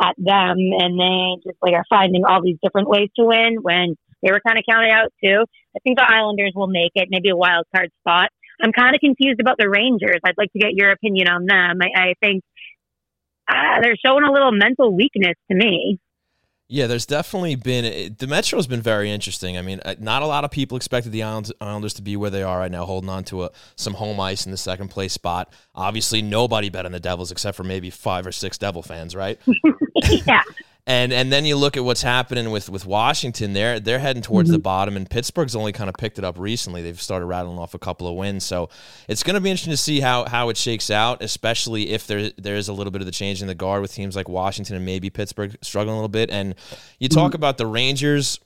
[0.00, 3.96] at them, and they just like are finding all these different ways to win when
[4.22, 5.44] they were kind of counted out too.
[5.76, 8.30] I think the Islanders will make it, maybe a wild card spot.
[8.60, 10.20] I'm kind of confused about the Rangers.
[10.24, 11.78] I'd like to get your opinion on them.
[11.82, 12.42] I, I think
[13.48, 15.98] uh, they're showing a little mental weakness to me.
[16.68, 19.56] Yeah, there's definitely been the Metro's been very interesting.
[19.56, 22.42] I mean, uh, not a lot of people expected the Islanders, to be where they
[22.42, 25.52] are right now, holding on to a, some home ice in the second place spot.
[25.76, 29.38] Obviously, nobody bet on the Devils except for maybe five or six Devil fans, right?
[30.26, 30.42] yeah,
[30.88, 33.54] And and then you look at what's happening with, with Washington.
[33.54, 34.62] They're they're heading towards the mm-hmm.
[34.62, 36.80] bottom, and Pittsburgh's only kind of picked it up recently.
[36.80, 38.68] They've started rattling off a couple of wins, so
[39.08, 42.30] it's going to be interesting to see how, how it shakes out, especially if there
[42.38, 44.76] there is a little bit of the change in the guard with teams like Washington
[44.76, 46.30] and maybe Pittsburgh struggling a little bit.
[46.30, 46.54] And
[47.00, 47.36] you talk mm-hmm.
[47.36, 48.38] about the Rangers.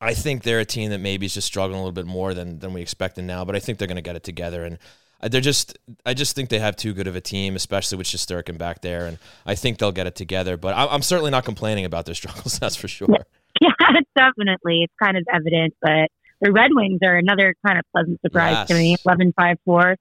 [0.00, 2.58] I think they're a team that maybe is just struggling a little bit more than
[2.58, 4.78] than we expected now, but I think they're going to get it together and.
[5.22, 8.56] They're just, I just think they have too good of a team, especially with Shesterkin
[8.58, 10.56] back there, and I think they'll get it together.
[10.56, 12.58] But I- I'm certainly not complaining about their struggles.
[12.58, 13.08] That's for sure.
[13.60, 13.70] yeah.
[14.16, 14.82] definitely.
[14.84, 16.08] It's kind of evident, but
[16.40, 18.68] the Red Wings are another kind of pleasant surprise Yes.
[18.68, 18.96] to me.
[19.04, 19.96] 11 5 4.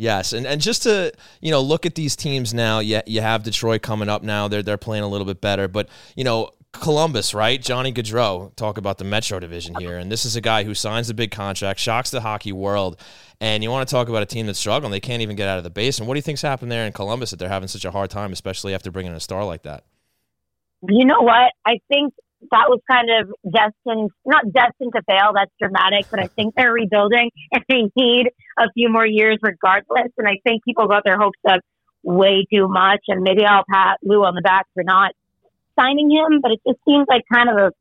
[0.00, 2.78] Yes, and, and just to you know look at these teams now.
[2.78, 4.46] You, you have Detroit coming up now.
[4.46, 7.60] They're they're playing a little bit better, but you know Columbus, right?
[7.60, 8.54] Johnny Gaudreau.
[8.56, 11.30] Talk about the Metro division here, and this is a guy who signs a big
[11.30, 13.00] contract, shocks the hockey world.
[13.40, 14.90] And you want to talk about a team that's struggling?
[14.90, 15.98] They can't even get out of the base.
[15.98, 18.10] And what do you think's happened there in Columbus that they're having such a hard
[18.10, 19.84] time, especially after bringing in a star like that?
[20.88, 21.52] You know what?
[21.66, 22.12] I think
[22.50, 25.32] that was kind of destined, not destined to fail.
[25.34, 28.28] That's dramatic, but I think they're rebuilding and they need
[28.58, 30.12] a few more years regardless.
[30.18, 31.60] And I think people got their hopes up
[32.02, 33.00] way too much.
[33.08, 35.12] And maybe I'll pat Lou on the back for not
[35.78, 37.72] signing him, but it just seems like kind of a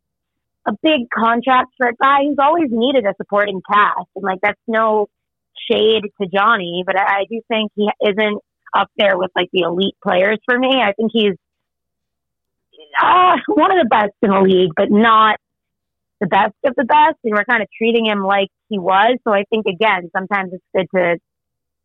[0.67, 4.09] a big contract for a guy who's always needed a supporting cast.
[4.15, 5.07] And like that's no
[5.69, 8.41] shade to Johnny, but I, I do think he isn't
[8.75, 10.81] up there with like the elite players for me.
[10.81, 11.35] I think he's
[13.01, 15.39] uh, one of the best in the league, but not
[16.19, 17.17] the best of the best.
[17.23, 19.17] And we're kind of treating him like he was.
[19.23, 21.17] So I think again, sometimes it's good to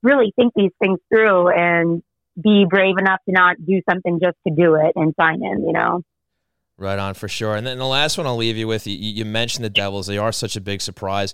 [0.02, 2.02] really think these things through and
[2.40, 5.64] be brave enough to not do something just to do it and sign him.
[5.66, 6.02] You know.
[6.78, 7.54] Right on for sure.
[7.54, 10.06] And then the last one I'll leave you with, you, you mentioned the Devils.
[10.06, 11.32] They are such a big surprise.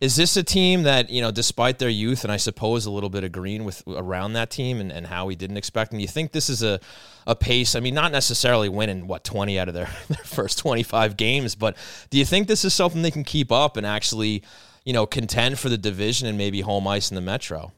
[0.00, 3.10] Is this a team that, you know, despite their youth and I suppose a little
[3.10, 6.06] bit of green with around that team and, and how we didn't expect them, you
[6.06, 6.78] think this is a,
[7.26, 7.74] a pace?
[7.74, 11.76] I mean, not necessarily winning, what, 20 out of their, their first 25 games, but
[12.10, 14.44] do you think this is something they can keep up and actually,
[14.84, 17.72] you know, contend for the division and maybe home ice in the Metro?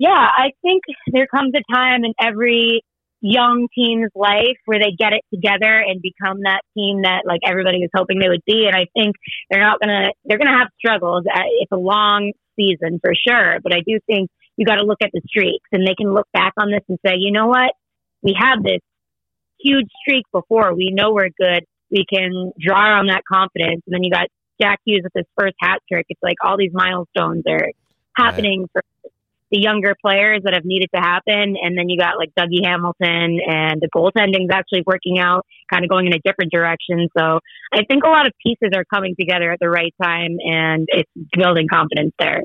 [0.00, 0.82] Yeah, I think
[1.12, 2.82] there comes a time in every
[3.20, 7.80] young team's life where they get it together and become that team that like everybody
[7.80, 8.64] was hoping they would be.
[8.66, 9.14] And I think
[9.50, 11.24] they're not gonna they're gonna have struggles.
[11.26, 15.02] Uh, It's a long season for sure, but I do think you got to look
[15.02, 17.72] at the streaks and they can look back on this and say, you know what,
[18.22, 18.80] we had this
[19.60, 20.74] huge streak before.
[20.74, 21.64] We know we're good.
[21.90, 23.82] We can draw on that confidence.
[23.86, 24.28] And then you got
[24.60, 26.06] Jack Hughes with his first hat trick.
[26.08, 27.68] It's like all these milestones are
[28.16, 28.82] happening for
[29.50, 31.56] the younger players that have needed to happen.
[31.60, 35.90] And then you got like Dougie Hamilton and the goaltending's actually working out, kind of
[35.90, 37.08] going in a different direction.
[37.16, 37.40] So
[37.72, 41.10] I think a lot of pieces are coming together at the right time and it's
[41.36, 42.42] building confidence there.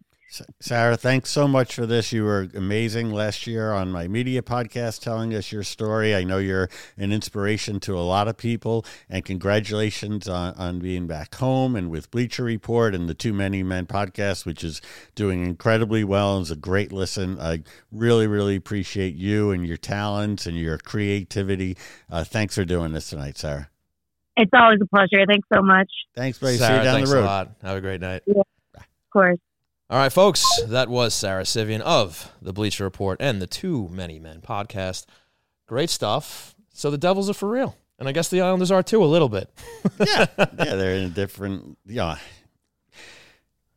[0.59, 2.11] Sarah, thanks so much for this.
[2.11, 6.15] You were amazing last year on my media podcast telling us your story.
[6.15, 11.07] I know you're an inspiration to a lot of people, and congratulations on, on being
[11.07, 14.81] back home and with Bleacher Report and the Too Many Men podcast, which is
[15.15, 17.39] doing incredibly well and is a great listen.
[17.39, 21.77] I really, really appreciate you and your talents and your creativity.
[22.09, 23.69] Uh, thanks for doing this tonight, Sarah.
[24.37, 25.25] It's always a pleasure.
[25.27, 25.89] Thanks so much.
[26.15, 26.53] Thanks, buddy.
[26.53, 27.23] See Sarah, you down thanks the road.
[27.23, 27.51] a lot.
[27.61, 28.23] Have a great night.
[28.27, 28.45] Of
[29.11, 29.39] course.
[29.87, 34.17] All right, folks, that was Sarah Civian of the Bleacher Report and the Too Many
[34.17, 35.05] Men podcast.
[35.67, 36.55] Great stuff.
[36.73, 37.77] So the Devils are for real.
[37.99, 39.47] And I guess the Islanders are too, a little bit.
[39.99, 41.77] yeah, yeah, they're in a different.
[41.85, 42.17] Yeah,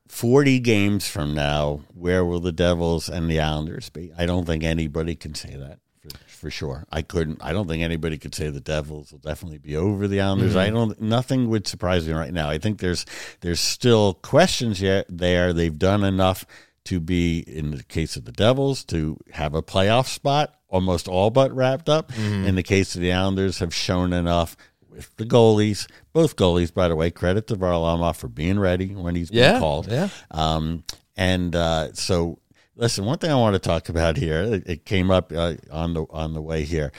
[0.08, 4.10] forty games from now, where will the Devils and the Islanders be?
[4.16, 5.78] I don't think anybody can say that
[6.26, 6.84] for, sure.
[6.90, 7.42] I couldn't.
[7.42, 10.56] I don't think anybody could say the Devils will definitely be over the Islanders.
[10.56, 11.00] I don't.
[11.00, 12.48] Nothing would surprise me right now.
[12.48, 13.04] I think there's
[13.40, 15.52] there's still questions yet there.
[15.52, 16.44] They've done enough
[16.84, 21.30] to be in the case of the Devils to have a playoff spot almost all
[21.30, 22.12] but wrapped up.
[22.18, 24.56] In the case of the Islanders, have shown enough
[24.90, 27.10] with the goalies, both goalies, by the way.
[27.10, 29.90] Credit to Varlamov for being ready when he's been Yeah, called.
[29.90, 30.08] yeah.
[30.30, 30.84] Um,
[31.16, 32.38] and uh, so,
[32.78, 35.92] listen, one thing I want to talk about here, it, it came up uh, on
[35.92, 36.90] the on the way here.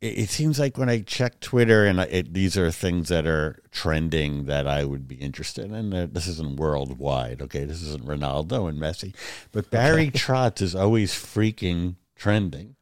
[0.00, 3.26] It, it seems like when I check Twitter, and I- it, these are things that
[3.26, 5.92] are trending that I would be interested in.
[5.92, 7.64] Uh, This isn't worldwide, okay?
[7.64, 9.14] This isn't Ronaldo and Messi,
[9.52, 12.76] but Barry Trotz is always freaking trending,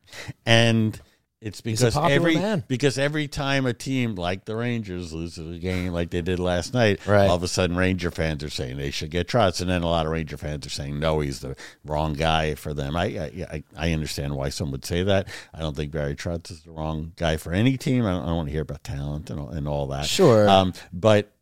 [0.46, 1.01] and.
[1.45, 2.63] It's because every man.
[2.69, 6.73] because every time a team like the Rangers loses a game like they did last
[6.73, 7.27] night, Right.
[7.29, 9.89] all of a sudden Ranger fans are saying they should get Trotz, and then a
[9.89, 12.97] lot of Ranger fans are saying no, he's the wrong guy for them.
[12.97, 13.05] I
[13.51, 15.27] I, I- understand why some would say that.
[15.53, 18.07] I don't think Barry Trotz is the wrong guy for any team.
[18.07, 20.07] I don't, I don't want to hear about talent and all, and all that.
[20.07, 20.49] Sure.
[20.49, 21.33] Um, but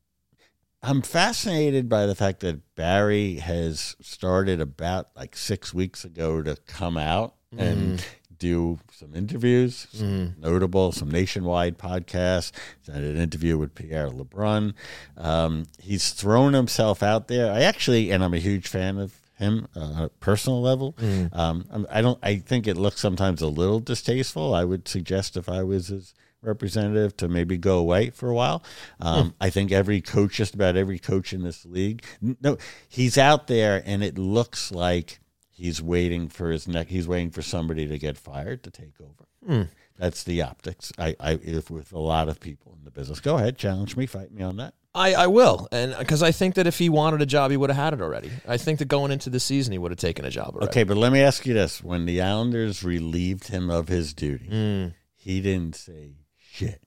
[0.83, 6.57] I'm fascinated by the fact that Barry has started about like six weeks ago to
[6.67, 8.03] come out and
[8.41, 12.51] do some interviews, some notable, some nationwide podcasts.
[12.87, 14.75] Done an interview with Pierre LeBrun.
[15.17, 17.53] Um, he's thrown himself out there.
[17.53, 20.97] I actually, and I'm a huge fan of him uh, on a personal level.
[21.33, 22.19] Um, I'm- don't.
[22.23, 24.55] I think it looks sometimes a little distasteful.
[24.55, 28.63] I would suggest if I was his representative to maybe go away for a while.
[29.01, 32.03] Um, I think every coach, just about every coach in this league,
[32.41, 32.57] no,
[32.89, 35.21] he's out there, and it looks like
[35.61, 36.89] he's waiting for his neck.
[36.89, 39.69] He's waiting for somebody to get fired to take over.
[39.99, 40.93] That's the optics.
[40.99, 43.21] I, I if with a lot of people in the business.
[43.21, 44.75] Go ahead, challenge me, fight me on that.
[44.95, 47.71] I, I will, and because I think that if he wanted a job, he would
[47.71, 48.31] have had it already.
[48.49, 50.67] I think that going into the season, he would have taken a job already.
[50.71, 54.49] Okay, but let me ask you this: When the Islanders relieved him of his duty,
[54.51, 54.95] Mm.
[55.15, 56.81] he didn't say shit.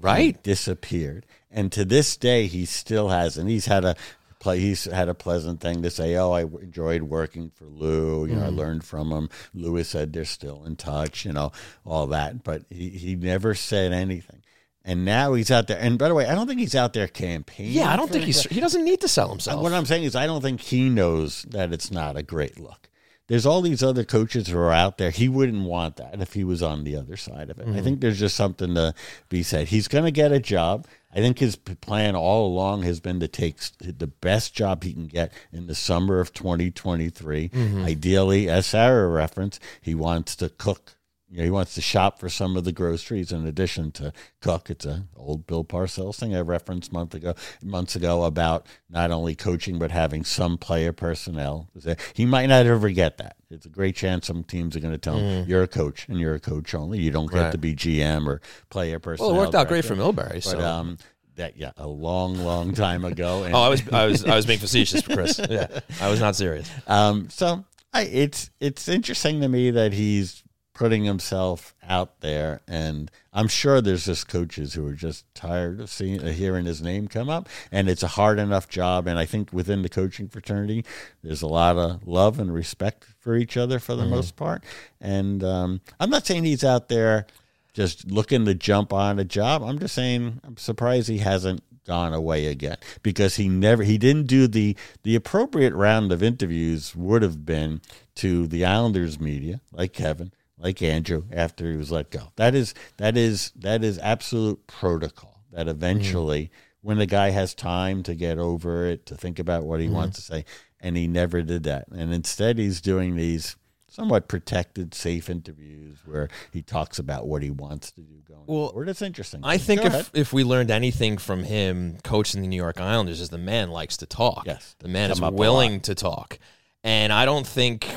[0.00, 0.36] right?
[0.36, 3.48] He disappeared, and to this day, he still hasn't.
[3.48, 3.96] He's had a
[4.38, 4.60] play.
[4.60, 6.16] He's had a pleasant thing to say.
[6.16, 8.26] Oh, I enjoyed working for Lou.
[8.26, 8.56] You know, I mm.
[8.56, 9.28] learned from him.
[9.54, 11.24] Lewis said they're still in touch.
[11.24, 11.52] You know,
[11.84, 14.42] all that, but he he never said anything.
[14.84, 15.78] And now he's out there.
[15.78, 17.74] And by the way, I don't think he's out there campaigning.
[17.74, 18.44] Yeah, I don't think he's.
[18.44, 19.62] He doesn't need to sell himself.
[19.62, 22.88] What I'm saying is, I don't think he knows that it's not a great look.
[23.28, 25.10] There's all these other coaches who are out there.
[25.10, 27.62] He wouldn't want that if he was on the other side of it.
[27.62, 27.84] I mm-hmm.
[27.84, 28.94] think there's just something to
[29.28, 29.68] be said.
[29.68, 30.86] He's going to get a job.
[31.14, 35.06] I think his plan all along has been to take the best job he can
[35.06, 37.50] get in the summer of 2023.
[37.50, 37.84] Mm-hmm.
[37.84, 40.94] Ideally, as Sarah referenced, he wants to cook.
[41.30, 44.70] You know, he wants to shop for some of the groceries in addition to cook.
[44.70, 49.34] It's an old Bill Parcells thing I referenced month ago, months ago about not only
[49.34, 51.68] coaching but having some player personnel.
[52.14, 53.36] He might not ever get that.
[53.50, 56.18] It's a great chance some teams are going to tell him you're a coach and
[56.18, 56.98] you're a coach only.
[57.00, 57.52] You don't get Right.
[57.52, 59.32] to be GM or player personnel.
[59.32, 60.34] well, it worked out great for Milbury.
[60.34, 60.60] But So.
[60.60, 60.96] um,
[61.36, 63.42] that yeah, a long, long time ago.
[63.44, 65.38] And, oh, I was, I was, I was being facetious, Chris.
[65.48, 65.68] Yeah,
[66.00, 66.68] I was not serious.
[66.88, 70.42] Um, so I, it's it's interesting to me that he's
[70.78, 75.90] putting himself out there, and I'm sure there's just coaches who are just tired of
[75.90, 79.08] seeing of hearing his name come up, and it's a hard enough job.
[79.08, 80.84] And I think within the coaching fraternity,
[81.20, 84.62] there's a lot of love and respect for each other for the most part.
[85.00, 87.26] And um, I'm not saying he's out there
[87.72, 89.64] just looking to jump on a job.
[89.64, 94.28] I'm just saying I'm surprised he hasn't gone away again because he never he didn't
[94.28, 97.80] do the the appropriate round of interviews would have been
[98.14, 102.32] to the Islanders media like Kevin like Andrew after he was let go.
[102.36, 105.42] That is that is that is absolute protocol.
[105.52, 105.70] That mm-hmm.
[105.70, 109.86] eventually when the guy has time to get over it, to think about what he
[109.86, 109.96] mm-hmm.
[109.96, 110.44] wants to say,
[110.80, 111.88] and he never did that.
[111.88, 113.56] And instead he's doing these
[113.88, 118.68] somewhat protected, safe interviews where he talks about what he wants to do going Well,
[118.68, 118.88] forward.
[118.88, 119.40] It's interesting.
[119.42, 120.06] I think Go if, ahead.
[120.14, 123.96] if we learned anything from him coaching the New York Islanders is the man likes
[123.98, 124.44] to talk.
[124.46, 126.38] Yes, The man is willing to talk.
[126.84, 127.92] And I don't think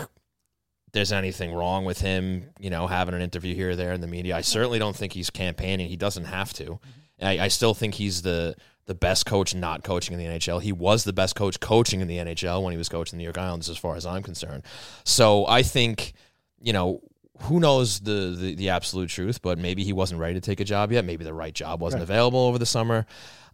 [0.93, 4.08] there's anything wrong with him, you know, having an interview here or there in the
[4.08, 4.36] media.
[4.36, 5.88] I certainly don't think he's campaigning.
[5.88, 6.80] He doesn't have to.
[7.21, 8.56] I, I still think he's the
[8.88, 10.62] the best coach not coaching in the NHL.
[10.62, 13.25] He was the best coach coaching in the NHL when he was coaching the New
[13.25, 14.63] York Islanders, as far as I'm concerned.
[15.06, 16.13] So I think,
[16.60, 17.01] you know,
[17.43, 20.65] who knows the, the, the absolute truth, but maybe he wasn't ready to take a
[20.65, 21.06] job yet.
[21.06, 23.06] Maybe the right job wasn't available over the summer.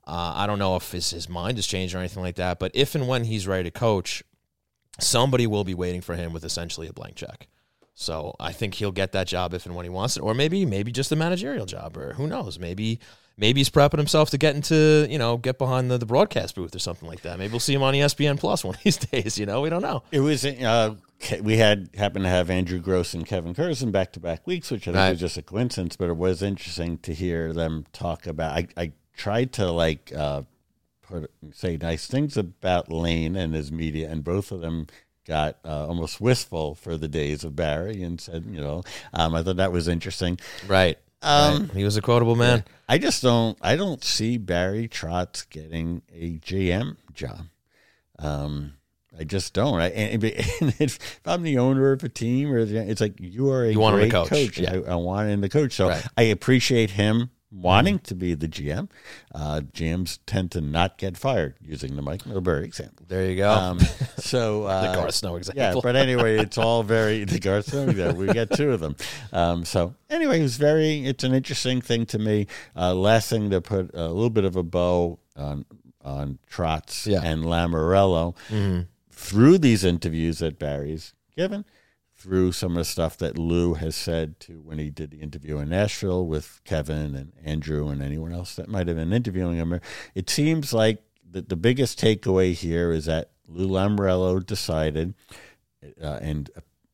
[0.07, 2.71] Uh, I don't know if his, his mind has changed or anything like that, but
[2.73, 4.23] if and when he's ready to coach,
[4.99, 7.47] somebody will be waiting for him with essentially a blank check.
[7.93, 10.65] So I think he'll get that job if and when he wants it, or maybe
[10.65, 12.59] maybe just a managerial job, or who knows?
[12.59, 12.99] Maybe
[13.37, 16.75] maybe he's prepping himself to get into you know get behind the, the broadcast booth
[16.75, 17.39] or something like that.
[17.39, 19.39] Maybe we'll see him on ESPN Plus one of these days.
[19.39, 20.03] You know, we don't know.
[20.11, 20.93] It was uh,
[21.41, 24.83] we had happened to have Andrew Gross and Kevin Curzon back to back weeks, which
[24.83, 25.09] I think Right.
[25.09, 28.55] was just a coincidence, but it was interesting to hear them talk about.
[28.55, 30.43] I, I tried to like uh,
[31.07, 34.87] put say nice things about Lane and his media, and both of them
[35.27, 39.43] got uh, almost wistful for the days of Barry and said, you know, um, I
[39.43, 40.39] thought that was interesting.
[40.67, 40.97] Right.
[41.21, 41.71] Um, right.
[41.73, 42.63] He was a quotable man.
[42.87, 43.57] I just don't.
[43.61, 47.47] I don't see Barry Trotz getting a GM job.
[48.19, 48.73] Um,
[49.19, 49.79] I just don't.
[49.81, 53.65] I, and, and if I'm the owner of a team, or it's like you are
[53.65, 54.73] a You want great coach, yeah.
[54.87, 55.73] I, I want him to coach.
[55.73, 56.05] So Right.
[56.15, 58.89] I appreciate him wanting to be the GM.
[59.33, 63.05] Uh, GMs tend to not get fired, using the Mike Milbury example.
[63.07, 63.49] There you go.
[63.51, 63.79] Um,
[64.17, 65.61] so uh, the Garth Snow example.
[65.63, 67.89] yeah, but anyway, it's all very the Garth Snow.
[67.89, 68.95] Yeah, we got two of them.
[69.31, 71.05] Um, so anyway, it was very.
[71.05, 72.47] It's an interesting thing to me.
[72.75, 75.65] Uh, last thing to put a little bit of a bow on
[76.03, 77.21] on Trotz Yeah.
[77.23, 78.81] and Lamoriello hmm
[79.11, 81.65] through these interviews that Barry's given,
[82.17, 85.59] through some of the stuff that Lou has said to when he did the interview
[85.59, 89.79] in Nashville with Kevin and Andrew and anyone else that might have been interviewing him.
[90.15, 95.13] It seems like the, the biggest takeaway here is that Lou Lamoriello decided
[96.01, 96.49] uh, and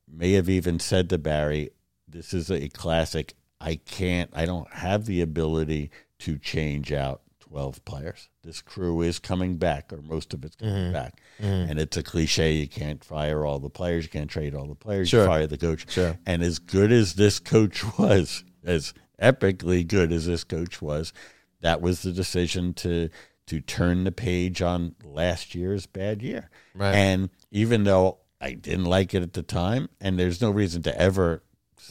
[0.07, 1.69] may have even said to Barry,
[2.07, 3.33] this is a classic.
[3.61, 7.21] I can't, I don't have the ability to change out
[7.53, 8.29] 12 players.
[8.43, 10.93] This crew is coming back, or most of it's coming mm-hmm.
[10.93, 11.21] back.
[11.39, 11.69] Mm-hmm.
[11.69, 12.53] And it's a cliche.
[12.53, 14.05] You can't fire all the players.
[14.05, 15.09] You can't trade all the players.
[15.09, 15.21] Sure.
[15.21, 15.91] You fire the coach.
[15.91, 16.17] Sure.
[16.25, 21.13] And as good as this coach was, as epically good as this coach was,
[21.61, 23.09] that was the decision to
[23.45, 26.49] to turn the page on last year's bad year.
[26.73, 26.95] Right.
[26.95, 30.99] And even though I didn't like it at the time, and there's no reason to
[30.99, 31.43] ever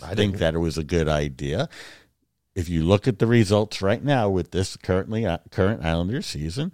[0.03, 1.69] I think that it was a good idea,
[2.55, 6.73] if you look at the results right now with this currently uh, current Islanders season,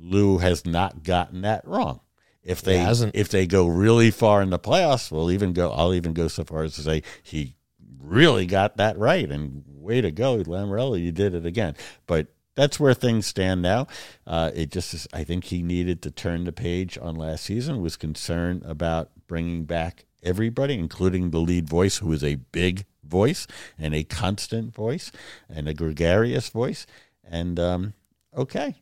[0.00, 2.00] Lou has not gotten that wrong.
[2.42, 3.14] If they hasn't.
[3.14, 5.70] if they go really far in the playoffs, we'll even go.
[5.72, 7.54] I'll even go so far as to say he
[8.02, 9.30] really got that right.
[9.30, 11.76] And way to go, Lamoriello, you did it again.
[12.06, 13.86] But that's where things stand now.
[14.26, 17.82] Uh, it just is, I think he needed to turn the page on last season.
[17.82, 23.46] Was concerned about bringing back everybody, including the lead voice, who is a big voice
[23.78, 25.12] and a constant voice
[25.48, 26.86] and a gregarious voice.
[27.28, 27.94] And um,
[28.36, 28.76] okay,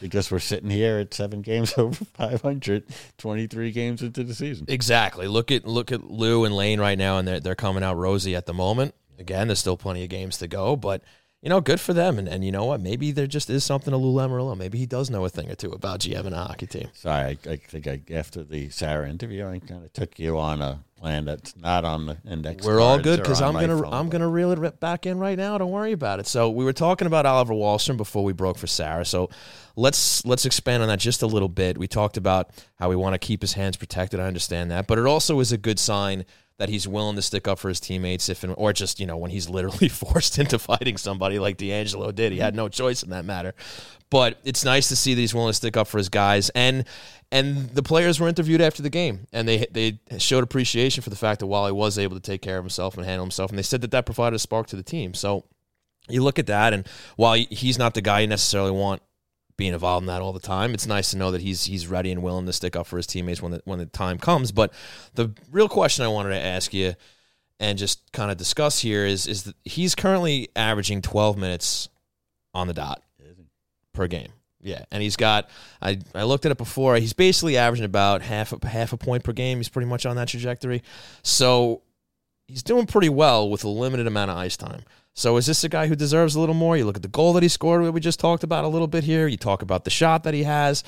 [0.00, 2.84] because we're sitting here at seven games over 500,
[3.18, 4.66] 23 games into the season.
[4.68, 5.28] Exactly.
[5.28, 8.34] Look at look at Lou and Lane right now, and they're they're coming out rosy
[8.34, 8.94] at the moment.
[9.18, 11.02] Again, there's still plenty of games to go, but
[11.44, 12.18] you know, good for them.
[12.18, 12.80] And, and you know what?
[12.80, 14.56] Maybe there just is something to Lou Lamoriello.
[14.56, 16.88] Maybe he does know a thing or two about GM and a hockey team.
[16.94, 20.62] Sorry, I, I think I, after the Sarah interview, I kind of took you on
[20.62, 22.64] a plan that's not on the index.
[22.64, 25.36] We're all good because I'm gonna phone, I'm but- gonna reel it back in right
[25.36, 25.58] now.
[25.58, 26.26] Don't worry about it.
[26.26, 29.04] So we were talking about Oliver Wahlstrom before we broke for Sarah.
[29.04, 29.28] So
[29.76, 31.76] let's let's expand on that just a little bit.
[31.76, 34.18] We talked about how we want to keep his hands protected.
[34.18, 36.24] I understand that, but it also is a good sign
[36.58, 39.30] that he's willing to stick up for his teammates if or just you know when
[39.30, 42.32] he's literally forced into fighting somebody like DeAngelo did.
[42.32, 43.54] He had no choice in that matter.
[44.10, 46.84] But it's nice to see that he's willing to stick up for his guys and
[47.32, 51.16] and the players were interviewed after the game and they they showed appreciation for the
[51.16, 53.62] fact that Wally was able to take care of himself and handle himself and they
[53.62, 55.14] said that that provided a spark to the team.
[55.14, 55.44] So
[56.08, 56.86] you look at that and
[57.16, 59.02] while he's not the guy you necessarily want
[59.56, 60.74] being involved in that all the time.
[60.74, 63.06] It's nice to know that he's he's ready and willing to stick up for his
[63.06, 64.52] teammates when the when the time comes.
[64.52, 64.72] But
[65.14, 66.94] the real question I wanted to ask you
[67.60, 71.88] and just kind of discuss here is is that he's currently averaging 12 minutes
[72.52, 73.02] on the dot
[73.92, 74.32] per game.
[74.60, 75.50] Yeah, and he's got
[75.80, 76.96] I, I looked at it before.
[76.96, 79.58] He's basically averaging about half a, half a point per game.
[79.58, 80.82] He's pretty much on that trajectory.
[81.22, 81.82] So
[82.48, 84.82] he's doing pretty well with a limited amount of ice time.
[85.14, 86.76] So is this a guy who deserves a little more?
[86.76, 88.88] You look at the goal that he scored, that we just talked about a little
[88.88, 89.28] bit here.
[89.28, 90.82] You talk about the shot that he has.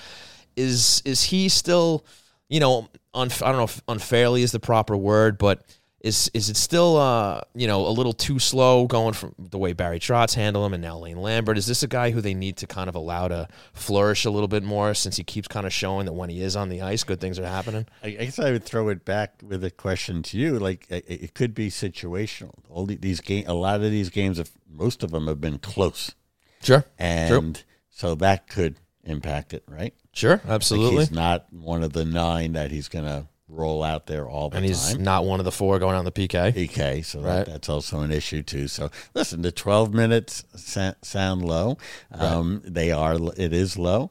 [0.56, 2.04] Is is he still,
[2.48, 5.64] you know, unf- I don't know if unfairly is the proper word, but
[6.00, 9.72] is is it still, uh, you know, a little too slow going from the way
[9.72, 11.56] Barry Trotz handle him and now Lane Lambert?
[11.58, 14.48] Is this a guy who they need to kind of allow to flourish a little
[14.48, 17.02] bit more since he keeps kind of showing that when he is on the ice,
[17.02, 17.86] good things are happening?
[18.02, 20.58] I I guess I would throw it back with a question to you.
[20.58, 22.52] Like it it could be situational.
[22.68, 26.14] All these game, a lot of these games, have, most of them have been close,
[26.62, 29.94] Sure, and so that could impact it, right?
[30.12, 30.98] sure, Like absolutely.
[30.98, 34.56] he's not one of the nine that he's going to roll out there all the
[34.56, 35.02] and he's time.
[35.04, 36.52] not one of the four going on the PK.
[36.52, 37.36] PK, so Right.
[37.36, 38.66] that, that's also an issue too.
[38.68, 41.78] So listen, the 12 minutes sa- sound low.
[42.12, 43.14] Um, They are.
[43.36, 44.10] It is low.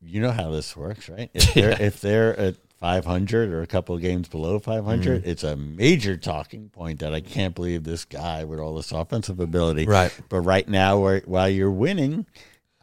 [0.00, 1.30] You know how this works, right?
[1.32, 1.82] If they're Yeah.
[1.82, 5.30] if they're at 500 or a couple of games below 500, Mm-hmm.
[5.30, 9.40] it's a major talking point that I can't believe this guy with all this offensive
[9.40, 9.86] ability.
[9.86, 10.12] Right.
[10.28, 12.26] But right now, while you're winning,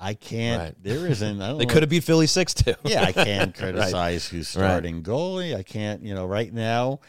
[0.02, 0.62] I can't.
[0.62, 0.76] Right.
[0.82, 1.42] There isn't.
[1.42, 2.74] I don't They could have beat Philly six two.
[2.84, 5.56] yeah, I can't criticize who's starting goalie.
[5.56, 7.00] I can't, you know, right now,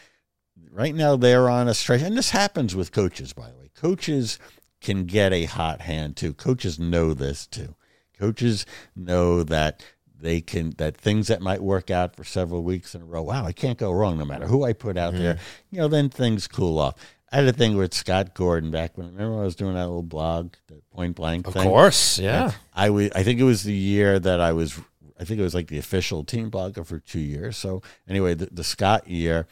[0.71, 3.33] right now they're on a stretch, and this happens with coaches.
[3.33, 4.37] By the way, coaches
[4.79, 6.33] can get a hot hand too.
[6.33, 7.75] Coaches know this too.
[8.17, 8.65] Coaches
[8.95, 9.83] know that
[10.19, 13.23] they can that things that might work out for several weeks in a row.
[13.23, 15.23] Wow, I can't go wrong no matter who I put out mm-hmm.
[15.23, 15.39] there.
[15.71, 16.95] You know, then things cool off.
[17.33, 20.03] I had a thing with Scott Gordon back when remember I was doing that little
[20.03, 21.63] blog, the point blank Of thing.
[21.63, 22.51] course, yeah.
[22.75, 22.89] I
[23.23, 24.79] think it was the year that I was.
[25.19, 27.57] I think it was like the official team blogger for two years.
[27.57, 29.47] So anyway, the, the Scott year,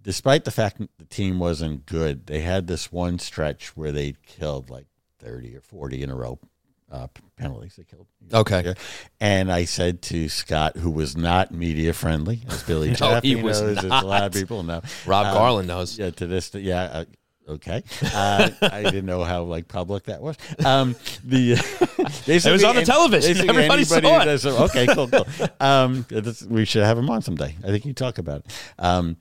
[0.00, 4.16] despite the fact that the team wasn't good, they had this one stretch where they
[4.26, 4.86] killed like
[5.18, 6.38] thirty or forty in a row
[6.94, 7.74] uh, penalties.
[7.76, 8.06] They killed.
[8.32, 8.74] Okay.
[9.20, 13.60] And I said to Scott, who was not media friendly, as Billy No, he was
[13.60, 14.80] knows, as a lot of people know.
[15.06, 15.98] Rob Um, Garland knows.
[15.98, 17.04] Yeah, to this, yeah, uh,
[17.48, 17.82] okay.
[18.14, 20.36] Uh, I didn't know how like public that was.
[20.64, 21.52] Um, the
[22.26, 23.48] It was on the television.
[23.50, 24.24] Everybody saw it.
[24.24, 25.26] does- okay, cool, cool.
[25.60, 27.54] Um, this- we should have him on someday.
[27.64, 28.52] I think you talk about it.
[28.78, 29.16] Um,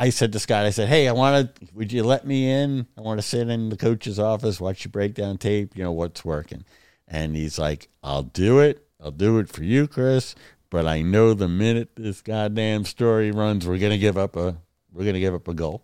[0.00, 1.66] I said to Scott, I said, "Hey, I want to.
[1.74, 2.86] Would you let me in?
[2.96, 5.76] I want to sit in the coach's office, watch you break down tape.
[5.76, 6.64] You know what's working."
[7.10, 8.86] And he's like, "I'll do it.
[9.02, 10.34] I'll do it for you, Chris.
[10.70, 14.58] But I know the minute this goddamn story runs, we're gonna give up a
[14.92, 15.82] we're gonna give up a goal."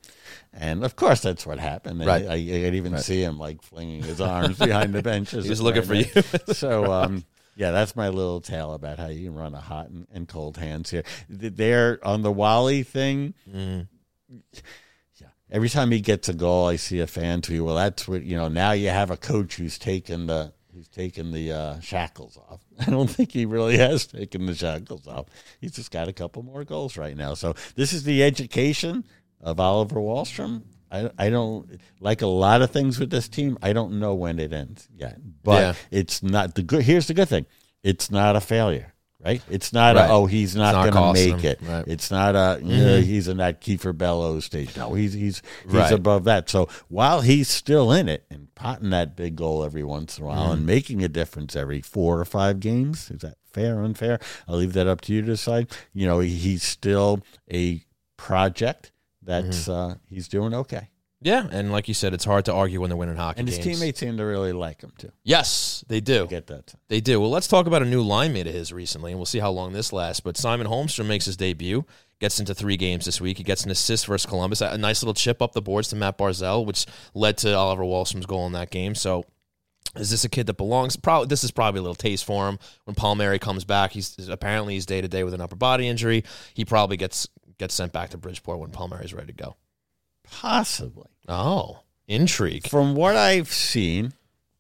[0.52, 2.00] And of course, that's what happened.
[2.00, 2.26] And Right.
[2.26, 5.44] I, I could even see him like flinging his arms behind the benches.
[5.44, 6.04] He was looking for you.
[6.52, 7.24] so um,
[7.56, 10.56] yeah, that's my little tale about how you can run a hot and, and cold
[10.58, 11.04] hands here.
[11.28, 13.34] There on the Wally thing.
[13.50, 13.88] Mm.
[15.20, 17.62] Yeah, every time he gets a goal, I see a fan tweet.
[17.62, 18.48] Well, that's what you know.
[18.48, 22.60] Now you have a coach who's taken the who's taken the uh, shackles off.
[22.86, 25.26] I don't think he really has taken the shackles off.
[25.60, 27.34] He's just got a couple more goals right now.
[27.34, 29.04] So this is the education
[29.40, 30.62] of Oliver Wahlstrom.
[30.90, 33.58] I, I don't like a lot of things with this team.
[33.62, 35.74] I don't know when it ends yet, but Yeah.
[35.90, 36.82] it's not the good.
[36.82, 37.46] Here's the good thing:
[37.82, 38.93] it's not a failure,
[39.24, 39.42] right?
[39.50, 40.08] It's not Right.
[40.08, 41.60] a oh he's not, not going to make it.
[41.62, 41.82] Right.
[41.82, 41.90] Mm-hmm.
[41.90, 44.76] It's not a "Yeah, he's in that Kiefer Bellows stage.
[44.76, 45.92] No, he's he's he's Right.
[45.92, 46.48] above that.
[46.50, 50.26] So while he's still in it and potting that big goal every once in a
[50.28, 50.52] while Mm-hmm.
[50.52, 54.18] and making a difference every four or five games, is that fair or unfair?
[54.48, 55.70] I'll leave that up to you to decide.
[55.92, 57.22] You know, he- he's still
[57.52, 57.82] a
[58.16, 59.92] project that's Mm-hmm.
[59.92, 60.88] uh, he's doing okay.
[61.24, 63.56] Yeah, and like you said, it's hard to argue when they're winning hockey And his
[63.56, 63.78] games.
[63.78, 65.10] teammates seem to really like him too.
[65.22, 66.24] Yes, they do.
[66.24, 66.74] I get that.
[66.88, 67.18] They do.
[67.18, 69.50] Well, let's talk about a new line mate of his recently, and we'll see how
[69.50, 70.20] long this lasts.
[70.20, 71.86] But Simon Holmstrom makes his debut,
[72.20, 73.38] gets into three games this week.
[73.38, 76.18] He gets an assist versus Columbus, a nice little chip up the boards to Matt
[76.18, 78.94] Barzal, which led to Oliver Wahlstrom's goal in that game.
[78.94, 79.24] So,
[79.96, 80.96] is this a kid that belongs?
[80.96, 81.28] Probably.
[81.28, 83.92] This is probably a little taste for him when Palmieri comes back.
[83.92, 86.22] He's apparently he's day to day with an upper body injury.
[86.52, 89.56] He probably gets gets sent back to Bridgeport when Palmieri's ready to go.
[90.30, 91.08] Possibly.
[91.28, 92.66] Oh, intrigue.
[92.68, 94.12] From what I've seen,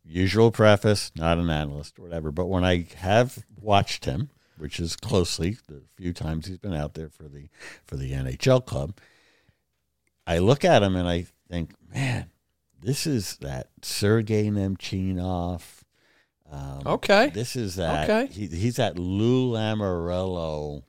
[0.04, 4.96] usual preface, not an analyst or whatever, but when I have watched him, which is
[4.96, 7.48] closely the few times he's been out there for the
[7.84, 8.96] for the NHL club,
[10.26, 12.30] I look at him and I think, man,
[12.80, 15.62] this is that Sergei Nemchinov.
[16.50, 17.30] Um, Okay.
[17.30, 18.08] This is that.
[18.08, 18.32] Okay.
[18.32, 20.82] He, he's that Lou Lamoriello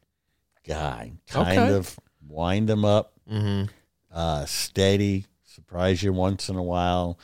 [0.67, 1.13] guy.
[1.30, 1.73] Kind Okay.
[1.76, 1.97] of
[2.28, 3.71] wind him up, Mm-hmm.
[4.16, 7.20] Uh, steady, surprise you once in a while,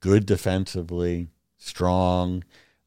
[0.00, 2.44] good defensively, strong.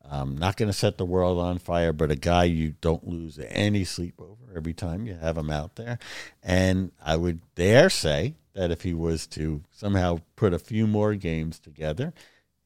[0.09, 3.39] Um, not going to set the world on fire, but a guy you don't lose
[3.49, 5.97] any sleep over every time you have him out there.
[6.43, 11.15] And I would dare say that if he was to somehow put a few more
[11.15, 12.13] games together,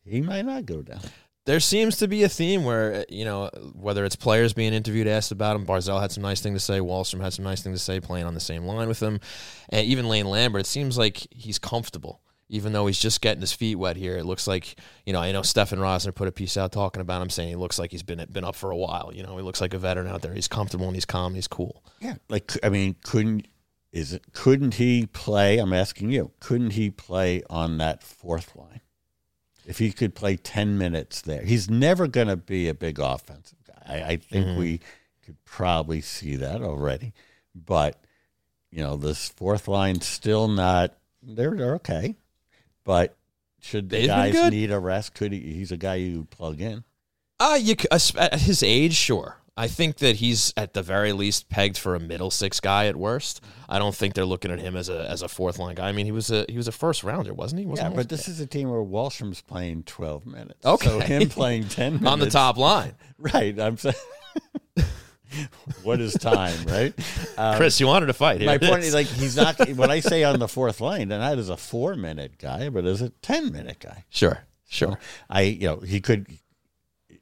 [0.03, 1.01] he might not go down.
[1.45, 5.07] There seems to be a theme where uh, you know whether it's players being interviewed
[5.07, 7.73] asked about him barzal had some nice thing to say wahlstrom had some nice thing
[7.73, 9.19] to say playing on the same line with him
[9.69, 13.53] and even lane lambert it seems like he's comfortable even though he's just getting his
[13.53, 14.75] feet wet here it looks like
[15.05, 17.55] you know i know stefan rosner put a piece out talking about him saying he
[17.55, 19.79] looks like he's been been up for a while you know he looks like a
[19.79, 22.95] veteran out there he's comfortable and he's calm and he's cool Yeah, like I mean,
[23.03, 23.47] couldn't
[23.91, 24.33] is it?
[24.33, 25.57] Couldn't he play?
[25.57, 26.31] I'm asking you.
[26.39, 28.81] Couldn't he play on that fourth line?
[29.71, 33.57] If he could play ten minutes there, he's never going to be a big offensive
[33.65, 33.81] guy.
[33.87, 34.81] I, I think we
[35.25, 37.13] could probably see that already.
[37.55, 37.97] But
[38.69, 40.93] you know, this fourth line's still not.
[41.23, 42.15] They're they're okay,
[42.83, 43.15] but
[43.61, 45.13] should the They've guys need a rest?
[45.13, 45.39] Could he?
[45.39, 46.83] He's a guy you plug in.
[47.39, 49.37] Uh, you as- at his age, sure.
[49.61, 52.95] I think that he's at the very least pegged for a middle six guy at
[52.95, 53.41] worst.
[53.69, 55.87] I don't think they're looking at him as a as a fourth line guy.
[55.87, 57.65] I mean, he was a he was a first rounder, wasn't he?
[57.65, 60.65] Yeah, Wasn't but this is a team where Wahlstrom's playing twelve minutes.
[60.65, 60.87] Okay.
[60.87, 62.93] so him playing ten minutes on the top line.
[63.19, 63.59] Right.
[63.59, 63.93] I'm saying.
[65.83, 66.91] what is time, right?
[67.37, 68.41] Um, Chris, you wanted to fight.
[68.41, 68.87] Here my point is.
[68.87, 69.59] is like he's not.
[69.75, 72.83] When I say on the fourth line, then that is a four minute guy, but
[72.85, 74.05] is a ten minute guy.
[74.09, 74.97] sure, sure.
[75.29, 76.25] I, you know, he could.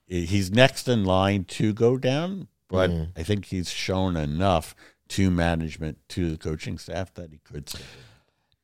[0.10, 3.10] He's next in line to go down, but Mhm.
[3.16, 4.76] I think he's shown enough
[5.10, 7.70] to management to the coaching staff that he could.
[7.70, 7.80] Stay.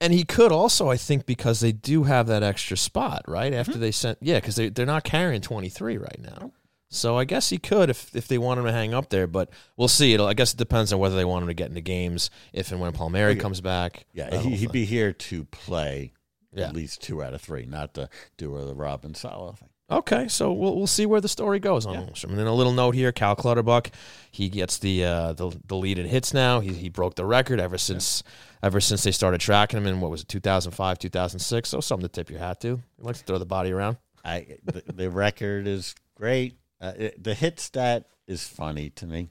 [0.01, 3.51] And he could also, I think, because they do have that extra spot, right?
[3.51, 3.59] Mm-hmm.
[3.59, 6.51] After they sent, yeah, because they they're not carrying twenty three right now.
[6.89, 9.49] So I guess he could if if they want him to hang up there, but
[9.77, 10.13] we'll see.
[10.13, 12.71] It'll, I guess it depends on whether they want him to get into games if
[12.71, 14.05] and when Palmieri comes back.
[14.13, 14.71] Yeah, he he'd thing.
[14.71, 16.11] be here to play
[16.53, 16.67] Yeah.
[16.67, 19.69] at least two out of three, not to do or the Robin Salo thing.
[19.89, 22.29] Okay, so we'll we'll see where the story goes on Holmstrom.
[22.29, 23.91] And then a little note here: Cal Clutterbuck,
[24.31, 26.59] he gets the uh, the the lead in hits now.
[26.59, 28.23] He he broke the record ever since
[28.63, 31.69] ever since they started tracking him in what was it 2005 2006.
[31.69, 32.81] So something to tip your hat to.
[32.97, 33.97] He likes to throw the body around.
[34.23, 36.57] I the, the record is great.
[36.81, 39.29] Uh, it, the hit stat is funny to me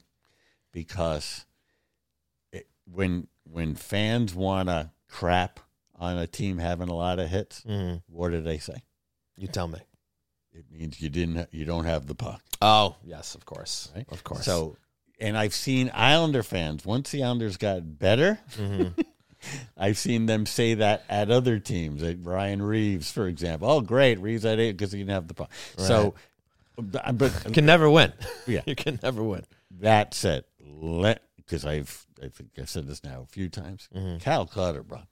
[0.71, 1.45] because
[2.53, 5.59] it, when when fans want to crap
[5.97, 8.83] on a team having a lot of hits, Mm, what do they say?
[9.37, 9.79] you tell me.
[10.57, 12.41] It means you didn't you don't have the puck.
[12.61, 14.05] Oh yes, of course, Right?
[14.09, 14.45] of course.
[14.45, 14.77] So,
[15.19, 18.39] and I've seen Islander fans once the Islanders got better.
[18.57, 19.05] Mhm.
[19.77, 23.69] I've seen them say that at other teams, at Ryan Reaves, for example.
[23.69, 25.51] Oh, great, Reaves had eight because he didn't have the puck.
[25.77, 26.15] So,
[26.77, 28.11] but, but you can never win.
[28.47, 28.61] Yeah.
[28.65, 29.43] you can never win.
[29.81, 33.87] That said, let because I've I think I've said this now a few times.
[33.95, 34.21] Mhm.
[34.21, 35.05] Cal Clutterbuck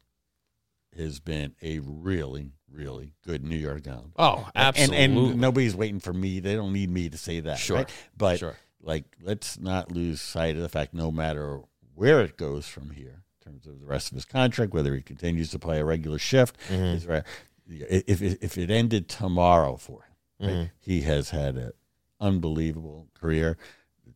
[0.98, 4.10] has been a really, really good New York Islander.
[4.18, 4.98] Oh, absolutely.
[4.98, 6.40] and nobody's waiting for me.
[6.40, 7.60] They don't need me to say that.
[7.60, 7.78] Sure.
[7.78, 7.90] right?
[8.18, 8.58] But Sure.
[8.82, 11.62] like, let's not lose sight of the fact, no matter
[11.96, 15.02] where it goes from here, in terms of the rest of his contract, whether he
[15.02, 16.94] continues to play a regular shift, Mhm.
[16.94, 17.24] his
[17.68, 20.02] if if it ended tomorrow for
[20.40, 20.72] him, right, Mhm.
[20.80, 21.72] he has had an
[22.20, 23.58] unbelievable career.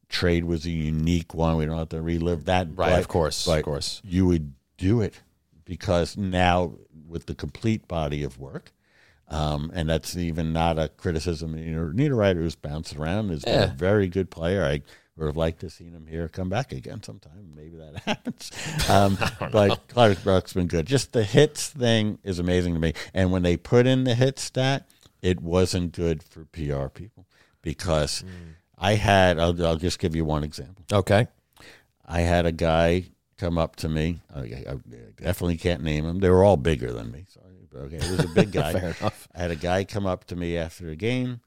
[0.10, 1.58] Trade was a unique one.
[1.58, 2.68] We don't have to relive that.
[2.70, 4.02] right, but- of course, but of course.
[4.04, 5.22] you would do it
[5.66, 6.74] because now
[7.08, 8.72] with the complete body of work,
[9.30, 11.58] um, and that's even not a criticism.
[11.58, 13.66] You know, Niederreiter who's bounced around is Yeah.
[13.66, 14.64] a very good player.
[14.66, 14.82] I
[15.16, 17.52] would have liked to have seen him here come back again sometime.
[17.56, 18.52] Maybe that happens.
[18.90, 19.18] Um,
[19.52, 20.86] but Clutterbuck's been good.
[20.86, 22.94] Just the hits thing is amazing to me.
[23.14, 24.88] And when they put in the hit stat,
[25.22, 27.26] it wasn't good for PR people
[27.64, 28.24] because
[28.78, 29.40] I had.
[29.40, 30.86] I'll, I'll just give you one example.
[30.94, 31.28] Okay.
[32.06, 33.06] I had a guy
[33.38, 34.22] come up to me.
[34.34, 34.78] I, I
[35.18, 36.20] definitely can't name him.
[36.20, 37.26] They were all bigger than me.
[37.30, 38.74] Sorry, okay, it was a big guy.
[38.74, 39.28] Fair enough.
[39.36, 41.42] I had a guy come up to me after a game,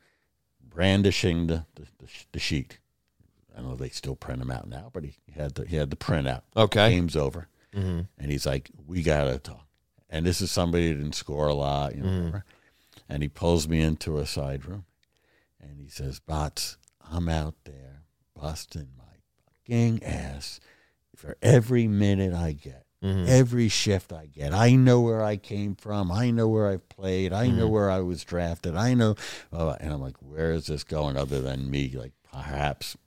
[0.62, 2.78] brandishing the the, the, the sheet.
[3.52, 5.76] I don't know if they still print them out now, but he had the he
[5.76, 6.44] had the print out.
[6.56, 6.90] Okay.
[6.90, 8.06] Game's over, Mhm.
[8.18, 9.66] and he's like, "We gotta talk."
[10.08, 12.08] And this is somebody who didn't score a lot, you know.
[12.08, 12.42] Mhm.
[13.08, 14.84] And he pulls me into a side room,
[15.60, 18.02] and he says, "Bots, I'm out there
[18.34, 19.04] busting my
[19.44, 20.60] fucking ass
[21.20, 23.26] for every minute I get." Mhm.
[23.28, 24.52] every shift I get.
[24.52, 26.12] I know where I came from.
[26.12, 27.32] I know where I've played.
[27.32, 28.76] I know where I was drafted.
[28.76, 29.14] I know.
[29.50, 32.98] Uh, and I'm like, where is this going other than me, like perhaps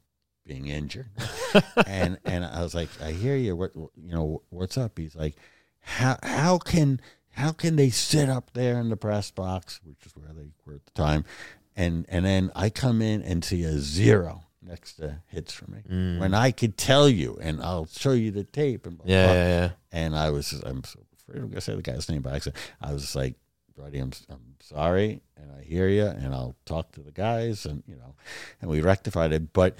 [0.47, 1.11] being injured?
[1.85, 3.55] and and I was like, I hear you.
[3.55, 4.41] What you know?
[4.49, 4.97] What's up?
[4.97, 5.35] He's like,
[5.81, 6.99] how how can
[7.29, 10.73] how can they sit up there in the press box, which is where they were
[10.73, 11.23] at the time,
[11.75, 15.79] and and then I come in and see a zero next to hits for me
[16.19, 19.33] when I could tell you and I'll show you the tape and blah, Yeah, blah.
[19.35, 19.69] yeah, yeah.
[19.91, 22.35] And I was, just, I'm so afraid I'm going to say the guy's name by
[22.35, 22.61] accident.
[22.81, 23.35] I was just like,
[23.77, 25.21] buddy, I'm, I'm sorry.
[25.37, 26.05] And I hear you.
[26.05, 28.15] And I'll talk to the guys and, you know,
[28.61, 29.51] and we rectified it.
[29.53, 29.75] But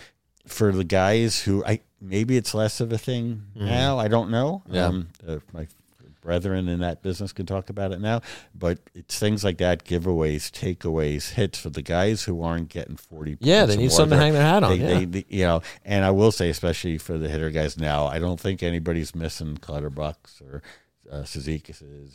[0.47, 3.97] for the guys who I, maybe it's less of a thing now.
[3.97, 4.63] I don't know.
[4.69, 4.87] Yeah.
[4.87, 5.67] Um, uh, my
[6.23, 8.21] brethren in that business can talk about it now.
[8.55, 13.37] But it's things like that, giveaways, takeaways, hits for the guys who aren't getting 40
[13.41, 14.71] Yeah, they need something to hang their hat on.
[14.71, 14.99] they, yeah.
[14.99, 18.19] they, they- you know, and I will say, especially for the hitter guys now, I
[18.19, 20.63] don't think anybody's missing Clutterbucks or
[21.11, 21.25] uh,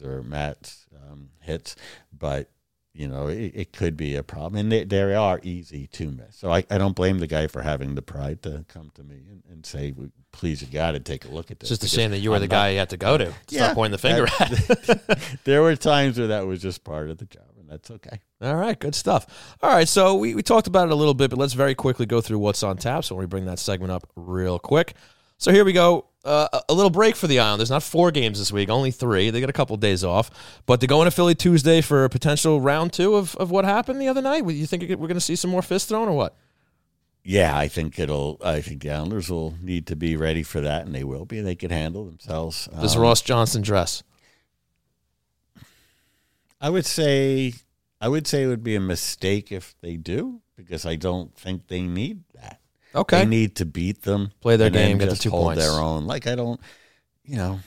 [0.03, 1.77] or Matt's um, hits,
[2.17, 2.51] but
[2.95, 6.36] you know, it, it could be a problem, and they, they are easy to miss.
[6.36, 9.22] So I, I don't blame the guy for having the pride to come to me
[9.30, 9.95] and, and say,
[10.32, 12.30] "Please, you got to take a look at this." just a because shame that you
[12.30, 13.26] were I'm the not- guy you had to go to.
[13.26, 15.20] Stop Yeah, pointing the finger that- at.
[15.45, 18.20] there were times where that was just part of the job, and that's okay.
[18.41, 19.57] All right, good stuff.
[19.62, 22.07] All right, so we, we talked about it a little bit, but let's very quickly
[22.07, 23.05] go through what's on tap.
[23.05, 24.95] So we bring that segment up real quick.
[25.36, 26.08] So here we go.
[26.25, 27.71] Uh, a- little break for the Islanders.
[27.71, 29.31] Not four games this week, only three.
[29.31, 30.31] They got a couple days off,
[30.66, 34.01] but they're going to Philly Tuesday for a potential round two of, of what happened
[34.01, 34.45] the other night.
[34.49, 36.37] You think we're going to see some more fists thrown or what?
[37.25, 38.41] Yeah, I think it'll.
[38.45, 41.41] I think the Islanders will need to be ready for that, and they will be.
[41.41, 42.69] They can handle themselves.
[42.81, 44.03] Does Um, Ross Johnson dress?
[46.61, 47.55] I would say,
[48.01, 51.69] I would say it would be a mistake if they do, because I don't think
[51.69, 52.61] they need that.
[52.95, 53.20] Okay.
[53.20, 55.62] They need to beat them, Play their game, get the two hold points.
[55.62, 56.07] their own.
[56.07, 56.61] Like I don't,
[57.24, 57.61] you know,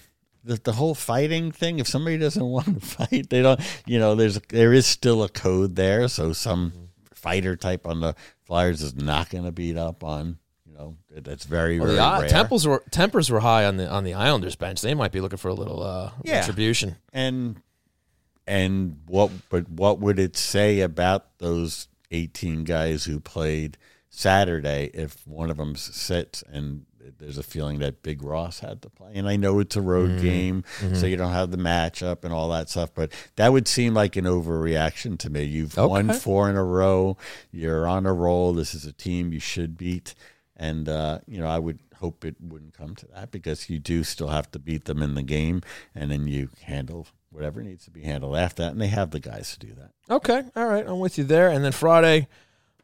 [0.43, 1.79] the the whole fighting thing.
[1.79, 3.59] If somebody doesn't want to fight, they don't.
[3.85, 6.07] You know, there's there is still a code there.
[6.07, 6.73] So some
[7.13, 8.15] fighter type on the
[8.45, 10.39] Flyers is not going to beat up on.
[10.65, 14.03] You know, that's very Well, very the tempers were tempers were high on the on
[14.03, 14.81] the Islanders bench.
[14.81, 16.39] They might be looking for a little uh, Yeah.
[16.39, 16.95] retribution.
[17.13, 17.61] and
[18.47, 23.77] and what but what would it say about those 18 guys who played
[24.15, 26.85] Saturday if one of them sits and
[27.17, 29.13] there's a feeling that Big Ross had to play.
[29.15, 30.21] And I know it's a road Mm-hmm.
[30.21, 33.93] game so you don't have the matchup and all that stuff but that would seem
[33.93, 35.43] like an overreaction to me.
[35.43, 37.17] You've won four in a row.
[37.51, 38.53] You're on a roll.
[38.53, 40.13] This is a team you should beat.
[40.57, 44.03] And uh, you know I would hope it wouldn't come to that because you do
[44.03, 45.61] still have to beat them in the game,
[45.95, 49.19] and then you handle whatever needs to be handled after that, and they have the
[49.19, 49.91] guys to do that.
[50.09, 51.47] Okay, all right, I'm with you there.
[51.49, 52.27] And then Friday,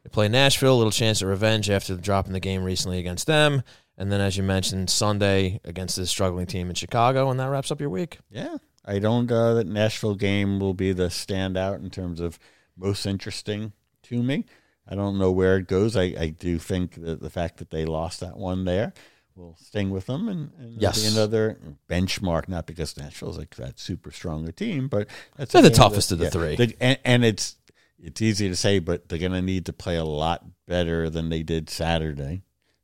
[0.08, 3.62] they play Nashville, a little chance at revenge after dropping the game recently against them.
[3.96, 7.70] And then, as you mentioned, Sunday against this struggling team in Chicago, and that wraps
[7.70, 8.18] up your week.
[8.30, 9.30] Yeah, I don't.
[9.30, 12.38] Uh, that Nashville game will be the standout in terms of
[12.76, 13.72] most interesting
[14.04, 14.44] to me.
[14.88, 15.96] I don't know where it goes.
[15.96, 18.92] I, I do think that the fact that they lost that one there
[19.34, 21.02] will sting with them and, and Yes.
[21.02, 21.58] be another
[21.90, 22.48] benchmark.
[22.48, 26.14] Not because Nashville's like that super strong a team, but that's They're the toughest that-
[26.14, 26.56] of the yeah, three.
[26.56, 27.56] the- and, and it's
[28.00, 31.28] it's easy to say, but they're going to need to play a lot better than
[31.28, 32.42] they did Saturday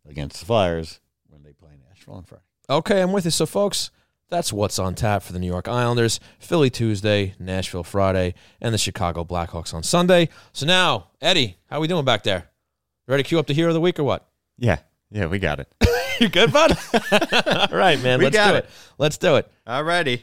[0.09, 2.43] against the Flyers when they play Nashville on Friday.
[2.69, 3.31] Okay, I'm with you.
[3.31, 3.91] So, folks,
[4.31, 6.19] that's what's on tap for the New York Islanders.
[6.39, 10.29] Philly Tuesday, Nashville Friday, and the Chicago Blackhawks on Sunday.
[10.53, 12.49] So now, Eddie, how are we doing back there?
[13.07, 14.27] Ready to cue up the hero of the week or what?
[14.59, 14.79] Yeah,
[15.11, 15.73] yeah, we got it.
[16.21, 16.71] You good, bud?
[17.73, 18.19] All right, man.
[18.21, 18.65] We let's got do it.
[18.67, 18.71] it.
[18.99, 19.51] Let's do it.
[19.67, 20.21] Alrighty.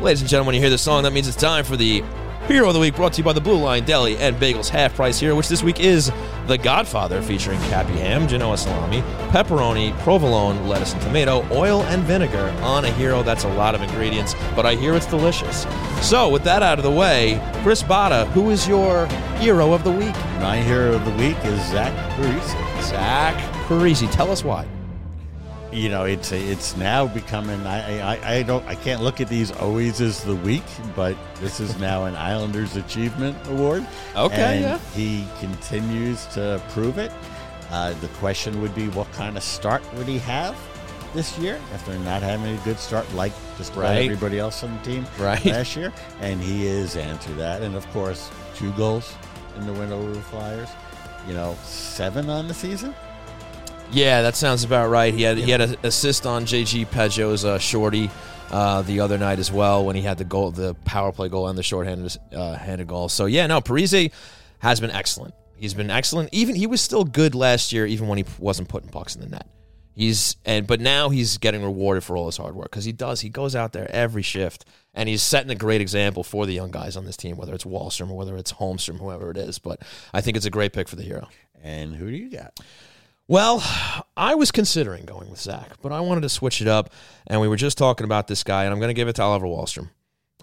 [0.00, 2.02] Ladies and gentlemen, when you hear this song, that means it's time for the
[2.48, 4.94] Hero of the Week brought to you by the Blue Line Deli and Bagels Half
[4.94, 6.12] Price Hero, which this week is
[6.46, 12.54] The Godfather, featuring Cappy Ham, Genoa salami, pepperoni, provolone, lettuce and tomato, oil and vinegar
[12.62, 13.24] on a hero.
[13.24, 15.66] That's a lot of ingredients, but I hear it's delicious.
[16.00, 19.06] So, with that out of the way, Chris Botta, who is your
[19.40, 20.14] hero of the week?
[20.38, 22.82] My hero of the week is Zach Parise.
[22.84, 23.34] Zach
[23.66, 24.08] Parise.
[24.12, 24.68] Tell us why.
[25.72, 27.66] You know, it's it's now becoming.
[27.66, 28.64] I, I I don't.
[28.66, 30.62] I can't look at these always as the week,
[30.94, 33.84] but this is now an Islanders Achievement Award.
[34.14, 34.78] Okay, and yeah.
[34.94, 37.10] he continues to prove it.
[37.72, 40.56] Uh, the question would be, what kind of start would he have
[41.14, 44.04] this year after not having a good start, like just about Right.
[44.04, 45.44] everybody else on the team Right.
[45.44, 45.92] last year?
[46.20, 49.12] And he is answered that, and of course, two goals
[49.58, 50.68] in the win over the Flyers.
[51.26, 52.94] You know, seven on the season.
[53.92, 55.14] Yeah, that sounds about right.
[55.14, 58.10] He had he had an assist on JG Pageau's uh, shorty
[58.50, 61.48] uh, the other night as well when he had the goal, the power play goal
[61.48, 63.08] and the shorthanded uh, handed goal.
[63.08, 64.12] So yeah, no, Parise
[64.58, 65.34] has been excellent.
[65.56, 66.30] He's been excellent.
[66.32, 69.28] Even he was still good last year, even when he wasn't putting pucks in the
[69.28, 69.48] net.
[69.94, 73.22] He's and but now he's getting rewarded for all his hard work because he does.
[73.22, 76.70] He goes out there every shift and he's setting a great example for the young
[76.70, 79.58] guys on this team, whether it's Wahlstrom or whether it's Holmstrom, whoever it is.
[79.58, 79.80] But
[80.12, 81.28] I think it's a great pick for the hero.
[81.62, 82.60] And who do you got?
[83.28, 83.60] Well,
[84.16, 86.90] I was considering going with Zach, but I wanted to switch it up,
[87.26, 89.22] and we were just talking about this guy, and I'm going to give it to
[89.22, 89.90] Oliver Wahlstrom.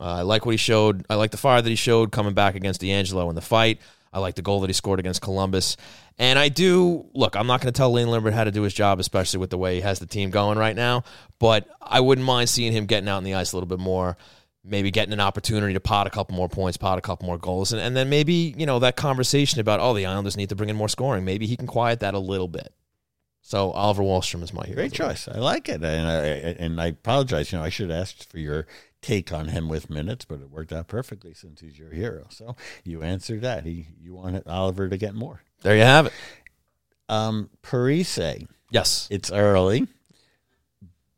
[0.02, 1.06] Uh, I like what he showed.
[1.10, 3.80] I like the fire that he showed coming back against DeAngelo in the fight.
[4.12, 5.78] I like the goal that he scored against Columbus.
[6.20, 8.74] And I do look, I'm not going to tell Lane Lambert how to do his
[8.74, 11.04] job, especially with the way he has the team going right now.
[11.40, 14.18] But I wouldn't mind seeing him getting out in the ice a little bit more,
[14.64, 17.74] maybe getting an opportunity to pot a couple more points, pot a couple more goals.
[17.74, 20.70] And, and then maybe, you know, that conversation about, oh, the Islanders need to bring
[20.70, 21.26] in more scoring.
[21.26, 22.74] Maybe he can quiet that a little bit.
[23.42, 24.76] So Oliver Wahlstrom is my hero.
[24.76, 25.10] Great of the week.
[25.10, 25.28] choice.
[25.28, 26.26] I like it, and I
[26.64, 27.52] and I apologize.
[27.52, 28.66] You know, I should have asked for your
[29.02, 32.26] take on him with minutes, but it worked out perfectly since he's your hero.
[32.30, 32.56] So
[32.86, 33.66] you answered that.
[33.66, 35.42] He you wanted Oliver to get more.
[35.62, 36.14] There you have it.
[37.10, 38.48] Um, Parise.
[38.72, 39.10] Yes.
[39.12, 39.88] It's early,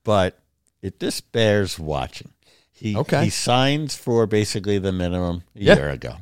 [0.04, 0.40] but
[0.82, 2.32] it just bears watching.
[2.78, 3.26] He Okay.
[3.26, 5.76] he signs for basically the minimum a Yeah.
[5.76, 6.18] year ago.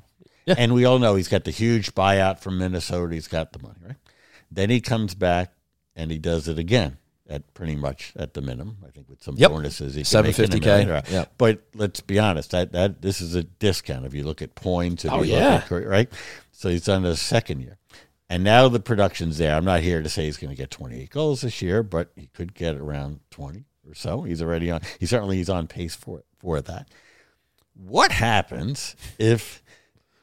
[0.46, 0.56] Yeah.
[0.58, 3.14] And we all know he's got the huge buyout from Minnesota.
[3.16, 3.96] He's got the money, right?
[4.52, 5.54] Then he comes back
[5.96, 6.98] and he does it again
[7.28, 8.78] at pretty much at the minimum.
[8.86, 9.50] I think with some Yep.
[9.52, 10.66] bonuses, he can make it a 750K.
[10.66, 11.10] million, right?
[11.10, 11.34] Yep.
[11.38, 15.06] But let's be honest, that that this is a discount if you look at points.
[15.06, 15.64] If Oh, you look yeah.
[15.66, 16.10] at right?
[16.52, 17.78] So he's on his second year.
[18.30, 19.56] And now the production's there.
[19.56, 22.28] I'm not here to say he's going to get 28 goals this year, but he
[22.34, 24.24] could get around 20 or so.
[24.24, 24.82] He's already on.
[25.00, 26.88] He certainly he's on pace for for that.
[27.74, 29.64] What happens if?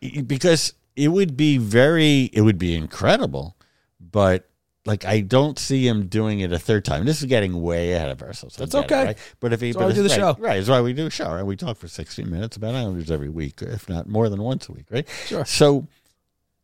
[0.01, 3.57] Because it would be very, it would be incredible,
[3.99, 4.49] but
[4.87, 7.05] like I don't see him doing it a third time.
[7.05, 8.57] This is getting way ahead of ourselves.
[8.57, 9.05] That's it, okay.
[9.05, 9.19] right?
[9.41, 10.37] But if he, but we do the right, show.
[10.39, 10.57] right?
[10.57, 11.33] That's why we do a show.
[11.33, 11.43] Right?
[11.43, 14.73] We talk for 60 minutes about Islanders every week, if not more than once a
[14.73, 15.09] week, right?
[15.27, 15.45] Sure.
[15.45, 15.87] So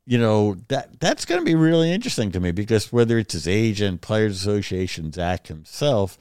[0.06, 3.48] you know that that's going to be really interesting to me because whether it's his
[3.48, 6.16] agent, Players Association, Zach himself,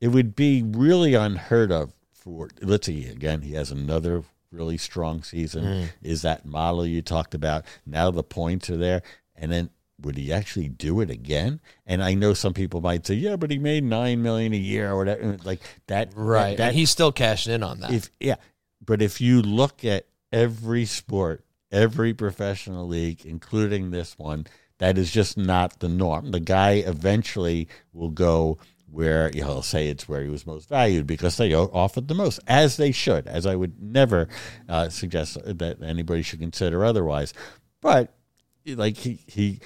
[0.00, 1.92] it would be really unheard of
[2.26, 2.50] for.
[2.60, 3.42] Let's see again.
[3.42, 5.64] He has another really strong season.
[5.64, 5.88] Mm.
[6.02, 7.64] Is that model you talked about?
[7.86, 9.02] Now the points are there,
[9.36, 9.70] and then
[10.02, 11.60] would he actually do it again?
[11.86, 14.90] And I know some people might say, "Yeah, but he made nine million a year
[14.90, 16.56] or whatever." Like that, Right.
[16.56, 17.92] That, and he's still cashing in on that.
[17.92, 18.36] if yeah,
[18.84, 24.46] but if you look at every sport, every professional league, including this one,
[24.78, 26.32] that is just not the norm.
[26.32, 28.58] The guy eventually will go
[28.90, 32.14] where you know, he'll say it's where he was most valued because they offered the
[32.14, 33.26] most, as they should.
[33.26, 34.28] As I would never
[34.68, 37.34] uh, suggest that anybody should consider otherwise,
[37.80, 38.14] but
[38.66, 39.60] like he he,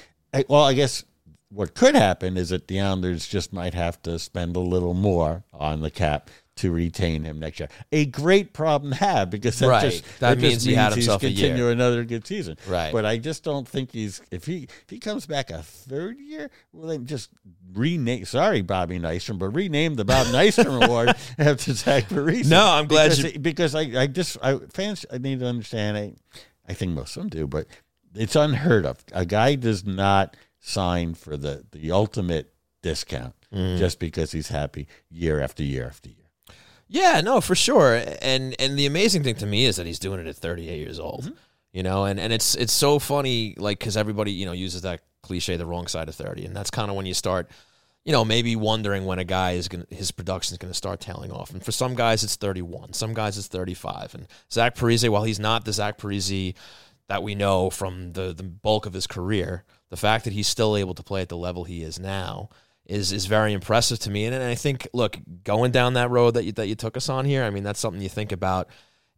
[0.49, 1.05] well, I guess
[1.51, 5.45] what could happen is that the Islanders just might have to spend a little more
[5.53, 6.31] on the cap
[6.61, 7.69] to retain him next year.
[7.93, 9.91] A great problem to have because that Right.
[9.91, 12.57] just That just means he had he's himself continue another good season.
[12.67, 12.93] Right.
[12.93, 16.51] But I just don't think he's if he if he comes back a third year,
[16.73, 17.31] well then just
[17.73, 22.49] rename sorry Bobby Nystrom, but rename the Bob Nystrom Award after Zach Parise.
[22.49, 25.97] No, I'm glad because, you- because I, I just I, fans I need to understand
[25.97, 26.15] I,
[26.69, 27.67] I think most of them do, but
[28.15, 28.99] it's unheard of.
[29.13, 32.53] A guy does not sign for the the ultimate
[32.83, 33.79] discount Mm.
[33.79, 36.20] just because he's happy year after year after year.
[36.93, 38.03] Yeah, no, for sure.
[38.21, 40.99] And and the amazing thing to me is that he's doing it at 38 years
[40.99, 41.25] old.
[41.25, 41.35] Mm-hmm.
[41.73, 45.01] You know, and and it's it's so funny like cuz everybody, you know, uses that
[45.23, 47.49] cliche the wrong side of 30 and that's kind of when you start
[48.05, 51.01] you know, maybe wondering when a guy is going his production is going to start
[51.01, 51.51] tailing off.
[51.51, 54.15] And for some guys it's 31, some guys it's 35.
[54.15, 56.55] And Zach Parise, while he's not the Zach Parise
[57.09, 60.77] that we know from the the bulk of his career, the fact that he's still
[60.77, 62.49] able to play at the level he is now
[62.91, 64.27] is is very impressive to me.
[64.27, 67.09] And, and I think, look, going down that road that you that you took us
[67.09, 68.69] on here, I mean, that's something you think about.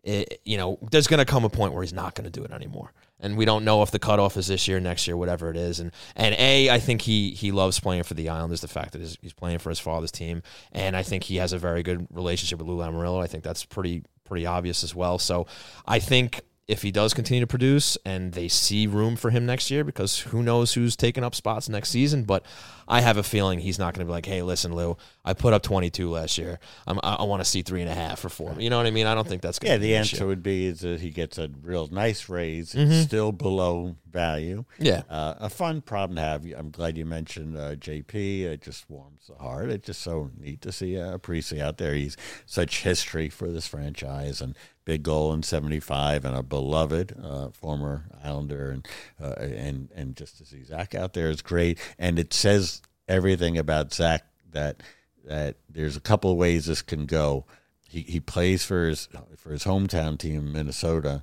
[0.03, 2.45] it, you know, there's going to come a point where he's not going to do
[2.45, 2.93] it anymore.
[3.21, 5.79] And we don't know if the cutoff is this year, next year, whatever it is.
[5.79, 8.63] And and a, I think he he loves playing for the Islanders.
[8.63, 10.43] The fact that he's, he's playing for his father's team,
[10.73, 13.23] and I think he has a very good relationship with Lou Lamoriello.
[13.23, 15.21] I think that's pretty pretty obvious as well.
[15.21, 15.47] So
[15.87, 19.71] I think if he does continue to produce and they see room for him next
[19.71, 22.23] year, because who knows who's taking up spots next season.
[22.23, 22.45] But
[22.87, 25.53] I have a feeling he's not going to be like, hey, listen, Lou, I put
[25.53, 26.59] up 22 last year.
[26.87, 28.55] I'm, I, I want to see three and a half or four.
[28.59, 29.07] You know what I mean?
[29.07, 30.27] I don't think that's going Yeah, to be the an answer issue.
[30.29, 32.75] would be is that he gets a real nice raise.
[32.75, 34.65] It's still below value.
[34.79, 35.03] Yeah.
[35.11, 36.45] Uh, a fun problem to have.
[36.57, 38.43] I'm glad you mentioned uh, JP.
[38.45, 39.71] It just warms the heart.
[39.71, 41.95] It's just so neat to see uh, Parise out there.
[41.95, 44.55] He's such history for this franchise and
[44.85, 48.89] big goal in '75 and a beloved uh, former Islander and
[49.21, 51.79] uh, and and just to see Zach out there is great.
[51.99, 54.83] And it says everything about Zach that
[55.25, 57.45] that there's a couple of ways this can go.
[57.89, 61.23] He he plays for his for his hometown team, Minnesota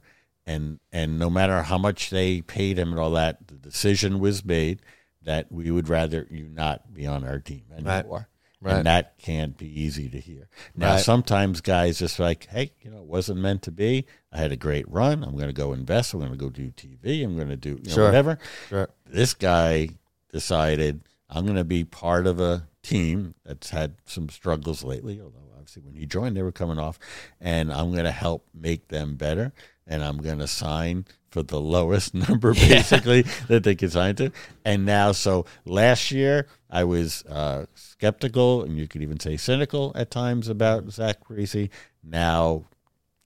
[0.49, 4.43] and and no matter how much they paid him and all that, the decision was
[4.43, 4.82] made
[5.22, 7.93] that we would rather you not be on our team anymore.
[7.93, 8.26] Right.
[8.62, 10.49] And that can't be easy to hear.
[10.76, 11.01] Now, Right.
[11.03, 14.05] sometimes guys just like, hey, you know, it wasn't meant to be.
[14.34, 15.24] I had a great run.
[15.24, 16.14] I'm going to go invest.
[16.14, 17.24] I'm going to go do TV.
[17.24, 18.05] I'm going to do you know, Sure.
[18.05, 18.38] whatever.
[18.68, 18.89] Sure.
[19.05, 19.89] This guy
[20.32, 25.20] decided I'm going to be part of a team that's had some struggles lately.
[25.22, 26.99] Although obviously when he joined, they were coming off,
[27.39, 29.53] and I'm going to help make them better.
[29.88, 34.32] And I'm going to sign for the lowest number, basically, that they could sign to.
[34.65, 39.91] And now, so last year, I was uh, skeptical, and you could even say cynical
[39.95, 41.69] at times about Zach Parise.
[42.03, 42.65] Now,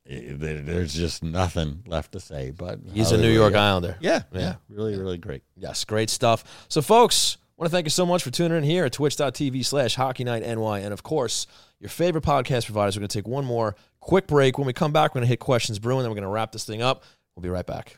[0.10, 2.52] eh, there's just nothing left to say.
[2.52, 3.98] But He's a New York Islander.
[4.00, 4.40] Yeah, Yeah.
[4.40, 5.44] yeah, really, really great.
[5.56, 6.66] Yes, great stuff.
[6.70, 9.96] So, folks, want to thank you so much for tuning in here at twitch.tv slash
[9.96, 10.80] hockey night NY.
[10.80, 11.48] And of course,
[11.80, 12.96] your favorite podcast providers.
[12.96, 14.58] We're going to take one more quick break.
[14.58, 16.52] When we come back, we're going to hit questions brewing, then we're going to wrap
[16.52, 17.04] this thing up.
[17.36, 17.98] We'll be right back.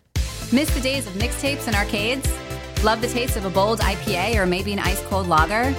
[0.54, 2.28] Miss the days of mixtapes and arcades?
[2.84, 5.72] Love the taste of a bold IPA or maybe an ice cold lager?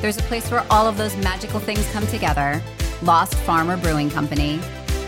[0.00, 2.62] There's a place where all of those magical things come together
[3.02, 4.60] Lost Farmer Brewing Company.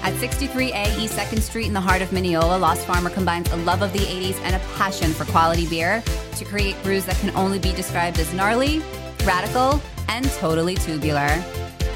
[0.02, 3.82] At 63A East 2nd Street in the heart of Mineola, Lost Farmer combines a love
[3.82, 6.02] of the 80s and a passion for quality beer
[6.36, 8.82] to create brews that can only be described as gnarly,
[9.24, 11.42] radical, and totally tubular.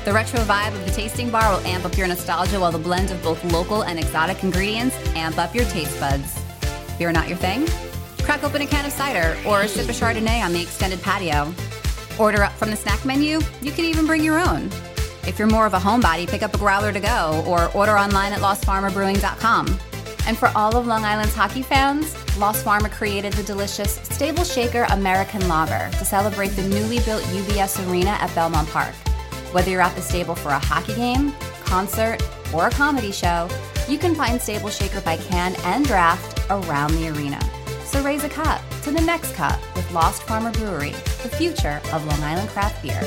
[0.09, 3.11] The retro vibe of the tasting bar will amp up your nostalgia while the blend
[3.11, 6.41] of both local and exotic ingredients amp up your taste buds.
[6.99, 7.69] Beer not your thing?
[8.25, 11.53] Crack open a can of cider or sip a Chardonnay on the extended patio.
[12.19, 13.41] Order up from the snack menu.
[13.61, 14.71] You can even bring your own.
[15.27, 18.33] If you're more of a homebody, pick up a growler to go or order online
[18.33, 19.79] at lostfarmerbrewing.com.
[20.27, 24.87] And for all of Long Island's hockey fans, Lost Farmer created the delicious Stable Shaker
[24.89, 28.95] American Lager to celebrate the newly built UBS Arena at Belmont Park.
[29.53, 31.33] Whether you're at the stable for a hockey game,
[31.65, 32.23] concert,
[32.53, 33.49] or a comedy show,
[33.89, 37.41] you can find Stable Shaker by can and draft around the arena.
[37.87, 40.91] So raise a cup to the next cup with Lost Farmer Brewery,
[41.23, 43.01] the future of Long Island craft beer.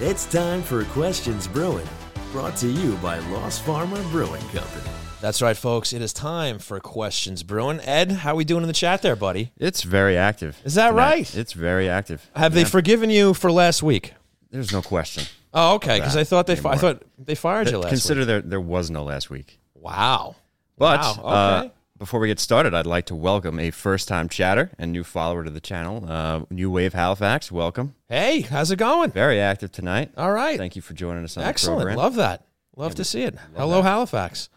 [0.00, 1.88] It's time for Questions Brewing,
[2.30, 5.01] brought to you by Lost Farmer Brewing Company.
[5.22, 5.92] That's right, folks.
[5.92, 7.78] It is time for questions brewing.
[7.80, 9.52] Ed, how we doing in the chat there, buddy?
[9.56, 10.58] It's very active.
[10.64, 11.00] Is that tonight.
[11.00, 11.36] right?
[11.36, 12.28] It's very active.
[12.34, 14.14] Have they forgiven you for last week?
[14.50, 15.22] There's no question.
[15.54, 16.00] Oh, okay.
[16.00, 18.26] Because I thought they, fi- I thought they fired you last Consider week.
[18.26, 19.60] there there was no last week.
[19.74, 20.34] Wow.
[20.76, 21.74] But Wow, uh, okay.
[21.98, 25.44] before we get started, I'd like to welcome a first time chatter and new follower
[25.44, 27.52] to the channel, uh, New Wave Halifax.
[27.52, 27.94] Welcome.
[28.08, 29.12] Hey, how's it going?
[29.12, 30.10] Very active tonight.
[30.16, 30.58] All right.
[30.58, 31.78] Thank you for joining us on Excellent.
[31.78, 31.92] the program.
[32.00, 32.16] Excellent.
[32.16, 32.44] Love that.
[32.74, 33.36] Love to see it.
[33.56, 34.48] Hello, Halifax.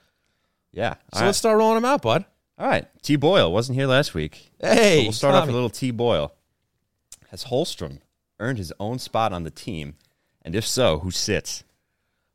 [0.76, 0.96] Yeah.
[1.14, 2.26] So All let's start rolling them out, bud.
[2.60, 2.86] All right.
[3.02, 4.52] T Boyle wasn't here last week.
[4.60, 6.34] Hey, So we'll start off with a little T Boyle.
[7.32, 8.00] Has Holmstrom
[8.40, 9.96] earned his own spot on the team?
[10.42, 11.64] And if so, who sits?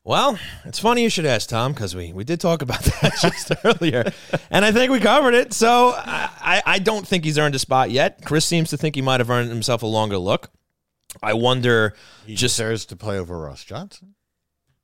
[0.03, 3.53] Well, it's funny you should ask, Tom, because we, we did talk about that just
[3.65, 4.11] earlier,
[4.51, 5.53] and I think we covered it.
[5.53, 8.25] So I, I I don't think he's earned a spot yet.
[8.25, 10.51] Chris seems to think he might have earned himself a longer look.
[11.23, 11.95] I wonder.
[12.27, 14.15] He Just deserves to play over Ross Johnson.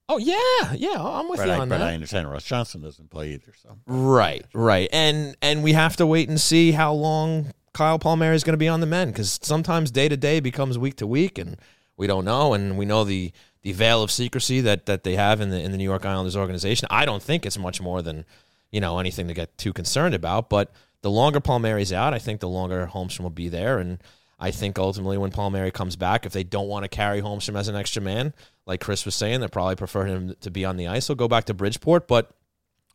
[0.09, 1.89] Oh yeah, yeah, I'm with But, you I, on but that.
[1.89, 3.53] I understand Ross Johnson doesn't play either.
[3.63, 8.35] So Right, right, and and we have to wait and see how long Kyle Palmieri
[8.35, 11.07] is going to be on the men because sometimes day to day becomes week to
[11.07, 11.57] week, and
[11.97, 13.33] we don't know, and we know the
[13.63, 16.37] the veil of secrecy that that they have in the in the New York Islanders
[16.37, 16.89] organization.
[16.91, 18.25] I don't think it's much more than
[18.71, 22.41] you know anything to get too concerned about, but the longer Palmieri's out, I think
[22.41, 23.99] the longer Holmstrom will be there, and
[24.39, 27.59] I think ultimately when Paul Palmieri comes back, if they don't want to carry Holmstrom
[27.59, 28.34] as an extra man,
[28.66, 31.07] like Chris was saying, they probably prefer him to be on the ice.
[31.07, 32.30] He'll go back to Bridgeport, but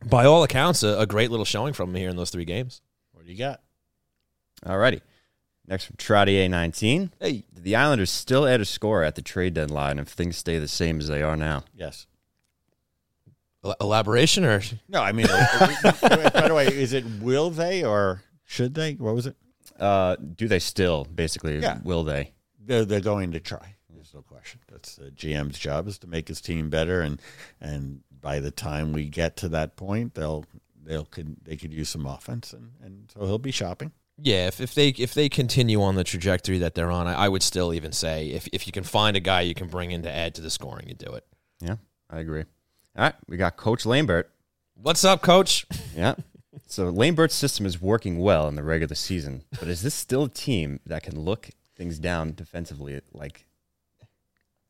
[0.04, 2.80] by all accounts, a, a great little showing from him here in those three games.
[3.12, 3.60] what do you got?
[4.64, 5.00] All righty.
[5.66, 7.12] Next from Trottier 19.
[7.20, 7.44] Hey.
[7.54, 10.68] Did the Islanders still add a score at the trade deadline if things stay the
[10.68, 11.64] same as they are now?
[11.74, 12.06] Yes.
[13.64, 18.22] El- Elaboration or No, I mean, uh, by the way, is it will they or
[18.44, 18.94] should they?
[18.94, 19.36] What was it?
[19.78, 21.78] Uh, do they still, basically, Yeah.
[21.82, 22.32] will they?
[22.64, 23.74] They're, they're going to try.
[23.94, 24.60] There's no question.
[24.70, 27.20] That's the GM's job is to make his team better, and
[27.60, 30.44] and by the time we get to that point, they'll
[30.84, 33.92] they'll could they could use some offense, and and so he'll be shopping.
[34.20, 37.28] Yeah, if, if they if they continue on the trajectory that they're on, I, I
[37.28, 40.02] would still even say if, if you can find a guy you can bring in
[40.02, 41.24] to add to the scoring, you do it.
[41.60, 41.76] Yeah,
[42.10, 42.44] I agree.
[42.96, 44.30] All right, we got Coach Lambert.
[44.74, 45.64] What's up, coach?
[45.96, 46.14] Yeah.
[46.66, 50.28] So Lambert's system is working well in the regular season, but is this still a
[50.28, 53.46] team that can look things down defensively like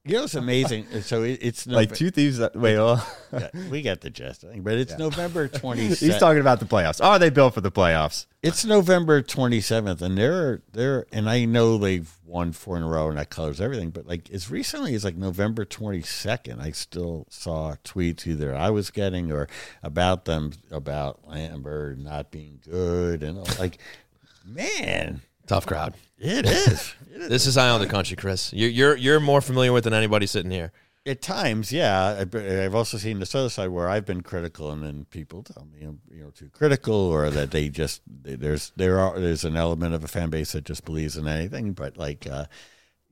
[0.05, 0.87] You know, it's amazing.
[1.03, 4.49] So it, it's like two thieves that wait, oh, yeah, we got the gist, I
[4.49, 5.87] think, but it's November twenty.
[5.87, 7.01] he's talking about the playoffs.
[7.03, 8.27] Oh, they built for the playoffs.
[8.43, 13.09] It's November 27th, and they're they're and I know they've won four in a row,
[13.09, 13.91] and that colors everything.
[13.91, 18.91] But like as recently as like November 22nd, I still saw tweets either I was
[18.91, 19.49] getting or
[19.83, 23.79] about them about Lambert not being good, and like,
[24.45, 25.95] man, Tough crowd.
[26.23, 26.95] It is.
[27.15, 27.29] It is.
[27.29, 28.55] This is Eye on the country, Chris.
[28.55, 30.73] You're you're you're more familiar with than anybody sitting here.
[31.05, 32.25] At times, yeah.
[32.33, 35.85] I've also seen this other side where I've been critical, and then people tell me
[35.85, 39.95] I'm you know too critical, or that they just there's there are there's an element
[39.95, 41.75] of a fan base that just believes in anything.
[41.75, 42.47] But like, uh,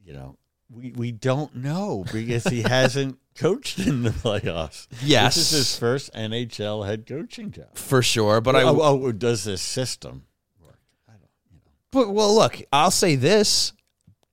[0.03, 0.39] you know,
[0.71, 4.87] we we don't know because he hasn't coached in the playoffs.
[5.03, 5.35] Yes.
[5.35, 7.77] this is his first NHL head coaching job.
[7.77, 10.27] For sure, but I oh, oh, does this system
[10.65, 10.79] work?
[11.09, 11.23] I don't.
[11.51, 11.73] You know.
[11.93, 13.73] But well, look, I'll say this: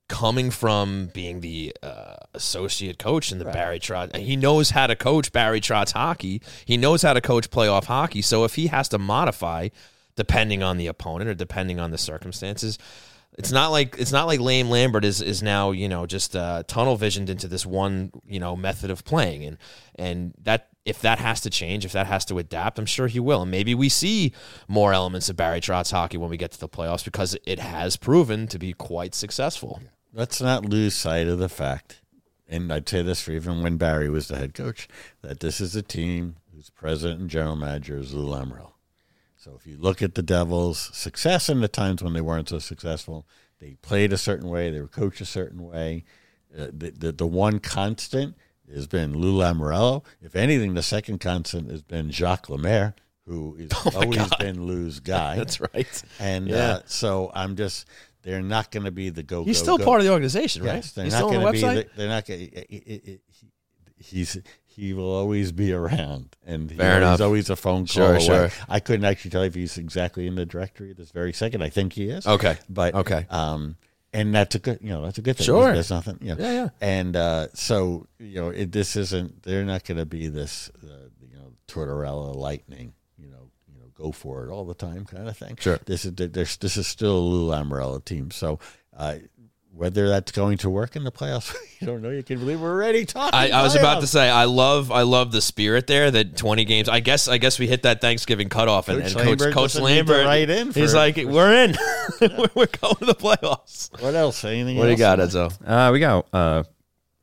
[0.08, 4.96] coming from being the uh, associate coach in the Barry Trotz, he knows how to
[4.96, 6.40] coach Barry Trotz hockey.
[6.64, 8.22] He knows how to coach playoff hockey.
[8.22, 9.68] So if he has to modify,
[10.18, 12.76] depending on the opponent or depending on the circumstances.
[13.38, 16.64] It's not like it's not like Lame Lambert is, is now you know just uh,
[16.66, 19.58] tunnel visioned into this one you know method of playing and
[19.94, 23.20] and that if that has to change if that has to adapt I'm sure he
[23.20, 24.32] will and maybe we see
[24.66, 27.96] more elements of Barry Trotz hockey when we get to the playoffs because it has
[27.96, 29.80] proven to be quite successful.
[30.12, 32.00] let's not lose sight of the fact,
[32.48, 34.88] and I'd say this for even when Barry was the head coach,
[35.22, 38.72] that this is a team whose president and general manager is Lou Lamoriello.
[39.48, 42.58] So if you look at the Devils' success in the times when they weren't so
[42.58, 43.26] successful,
[43.60, 46.04] they played a certain way, they were coached a certain way.
[46.56, 48.36] Uh, the, the the one constant
[48.72, 50.04] has been Lou Lamoriello.
[50.20, 52.94] If anything, the second constant has been Jacques Lemaire,
[53.26, 55.36] who has always been Lou's guy.
[55.36, 56.02] That's right.
[56.18, 56.56] And Yeah.
[56.56, 57.86] uh, so I'm just,
[58.22, 59.44] they're not going to be the go.
[59.44, 59.84] He's go, still go.
[59.86, 60.76] part of the organization, right?
[60.76, 61.74] Yes, they're He's not still on the going to be.
[61.74, 63.18] The, they're not going.
[63.96, 64.38] He's
[64.78, 68.24] he will always be around, and he- he's always a phone call Sure, away.
[68.24, 68.50] sure.
[68.68, 71.62] I couldn't actually tell if he's exactly in the directory this very second.
[71.62, 72.26] I think he is.
[72.26, 72.56] Okay.
[72.68, 73.26] but Okay.
[73.30, 73.76] um,
[74.12, 75.44] and that's a good, you know, that's a good thing.
[75.46, 75.72] Sure.
[75.72, 76.42] there's nothing, you know.
[76.42, 76.68] Yeah, yeah.
[76.80, 79.42] And uh, so you know, it, this isn't.
[79.42, 82.94] They're not going to be this, uh, you know, Tortorella lightning.
[83.18, 85.56] You know, you know, go for it all the time kind of thing.
[85.60, 85.78] Sure.
[85.84, 88.30] This is there's this is still a Lou Lamoriello team.
[88.30, 88.58] So.
[88.96, 89.18] Uh,
[89.78, 92.10] whether that's going to work in the playoffs, you don't know.
[92.10, 93.38] You can believe we're already talking.
[93.38, 96.64] I, I was about to say I love I love the spirit there that 20
[96.64, 96.88] games.
[96.88, 99.72] I guess I guess we hit that Thanksgiving cutoff and, Coach and Coach Lambert Coach
[99.74, 101.76] doesn't need to Lambert write in he's for- like we're in.
[102.20, 103.90] we're, we're going to the playoffs.
[104.02, 104.44] What else?
[104.44, 104.78] Anything?
[104.78, 105.52] What do you got, Edzo?
[105.64, 106.26] Uh, we got.
[106.32, 106.64] Uh,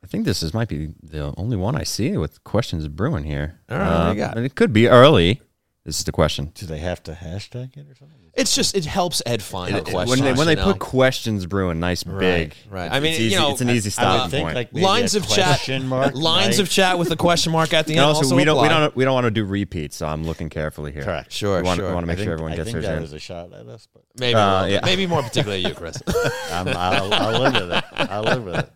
[0.02, 3.60] I think this is might be the only one I see with questions brewing here.
[3.68, 4.36] All right, what uh, do you got?
[4.36, 5.42] and it could be early.
[5.84, 6.52] This is the question.
[6.54, 8.18] Do they have to hashtag it or something?
[8.36, 10.10] It's just it helps Ed find the questions.
[10.10, 12.92] when they, when they put questions brewing nice big, right.
[12.92, 14.54] I mean, it's you easy, know, it's an easy I stopping would think point.
[14.56, 17.72] like maybe lines a of chat, mark, lines might- of chat with the question mark
[17.72, 18.06] at the and end.
[18.06, 20.50] also, Also, we don't we don't we don't want to do repeats, so I'm looking
[20.50, 21.02] carefully here.
[21.02, 21.32] Correct.
[21.32, 21.88] Sure, We want, sure.
[21.88, 23.00] We want to make I sure everyone I gets think their that turn.
[23.02, 24.80] was a shot at us, but maybe Uh, a yeah.
[24.84, 25.96] maybe more particularly you, Chris.
[26.52, 27.84] I'm, I'll, I'll live with it.
[27.94, 28.70] I'll live with it.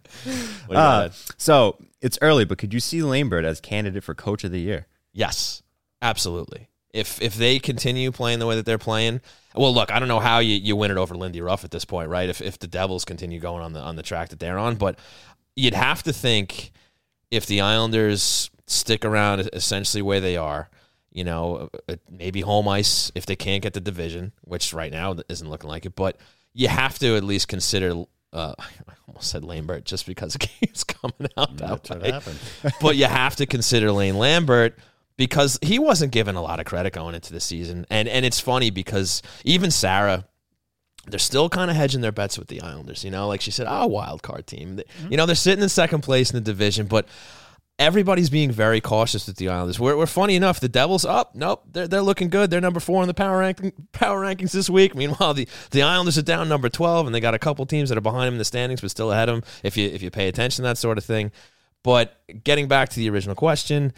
[0.67, 4.15] What you got, Uh, so it's early, but could you see Lambert as candidate for
[4.15, 4.87] Coach of the Year?
[5.13, 5.63] Yes,
[6.01, 6.69] absolutely.
[6.93, 9.21] If if they continue playing the way that they're playing,
[9.55, 11.85] well, look, I don't know how you, you win it over Lindy Ruff at this
[11.85, 12.29] point, right?
[12.29, 14.99] If if the Devils continue going on the on the track that they're on, but
[15.57, 16.73] you'd have to think
[17.31, 20.71] if the Islanders stick around essentially where they are,
[21.13, 25.17] you know, uh, maybe home ice if they can't get the division, which right now
[25.29, 26.17] isn't looking like it, but
[26.53, 28.05] you have to at least consider.
[28.33, 32.13] Uh, I almost said Lambert just because the game's coming out that That's what way
[32.13, 32.39] happened.
[32.81, 34.79] but you have to consider Lane Lambert
[35.21, 37.87] because he wasn't given a lot of credit going into the season.
[37.91, 40.25] And and it's funny because even Sarah,
[41.07, 43.05] they're still kind of hedging their bets with the Islanders.
[43.05, 44.79] You know, like she said, oh, wild card team.
[44.79, 45.11] Mm-hmm.
[45.11, 47.07] You know, they're sitting in second place in the division, but
[47.79, 49.79] everybody's being very cautious with the Islanders.
[49.79, 50.59] We're, we're funny enough.
[50.59, 51.35] The Devils up.
[51.35, 52.51] Nope, they're, they're looking good.
[52.51, 54.95] They're number four in the power ranking power rankings this week.
[54.95, 57.99] Meanwhile, the, the Islanders are down number twelve, and they got a couple teams that
[57.99, 59.45] are behind them in the standings, but still ahead of them.
[59.63, 61.31] If you if you pay attention, that sort of thing.
[61.83, 63.95] But getting back to the original question,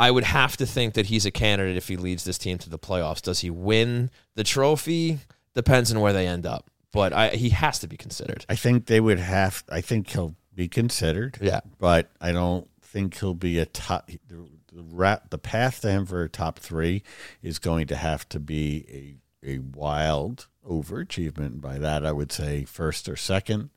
[0.00, 2.70] I would have to think that he's a candidate if he leads this team to
[2.70, 3.20] the playoffs.
[3.20, 5.18] Does he win the trophy?
[5.54, 6.70] Depends on where they end up.
[6.90, 8.46] But I, he has to be considered.
[8.48, 9.62] I think they would have.
[9.68, 11.38] I think he'll be considered.
[11.40, 11.60] Yeah.
[11.78, 14.10] but I don't think he'll be a top.
[14.28, 17.02] The, the, the path to him for a top three
[17.42, 21.60] is going to have to be a a wild overachievement.
[21.60, 23.70] By that, I would say first or second.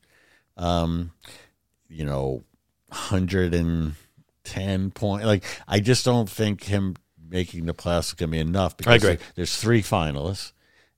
[0.56, 1.12] Um,
[1.88, 2.44] you know,
[2.90, 3.94] hundred and
[4.44, 5.24] ten point.
[5.24, 6.96] Like I just don't think him
[7.28, 8.76] making the playoffs is going to be enough.
[8.76, 9.18] Because agree.
[9.34, 10.52] There's three finalists.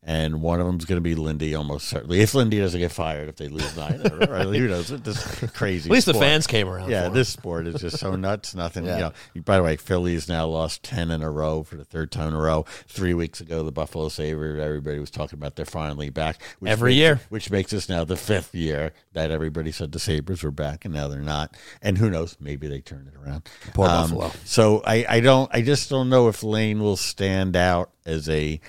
[0.08, 2.20] And one of them's going to be Lindy, almost certainly.
[2.20, 4.88] If Lindy doesn't get fired, if they lose nine, or, or who knows?
[4.88, 5.90] This crazy.
[5.90, 6.90] At least the fans came around.
[6.90, 8.54] Yeah, for this sport is just so nuts.
[8.54, 8.84] Nothing.
[8.86, 8.94] Yeah.
[8.94, 9.00] You
[9.34, 9.42] know.
[9.42, 12.34] By the way, Philly's now lost ten in a row for the third time in
[12.34, 12.64] a row.
[12.86, 14.60] Three weeks ago, the Buffalo Sabres.
[14.62, 16.40] Everybody was talking about they're finally back.
[16.60, 17.20] Which Every makes- year.
[17.28, 20.94] which makes us now the fifth year that everybody said the Sabres were back, and
[20.94, 21.56] now they're not.
[21.82, 22.36] And who knows?
[22.38, 23.48] Maybe they turn it around.
[23.66, 24.30] Um, Buffalo.
[24.44, 25.50] So I, I don't.
[25.52, 28.60] I just don't know if Lane will stand out as a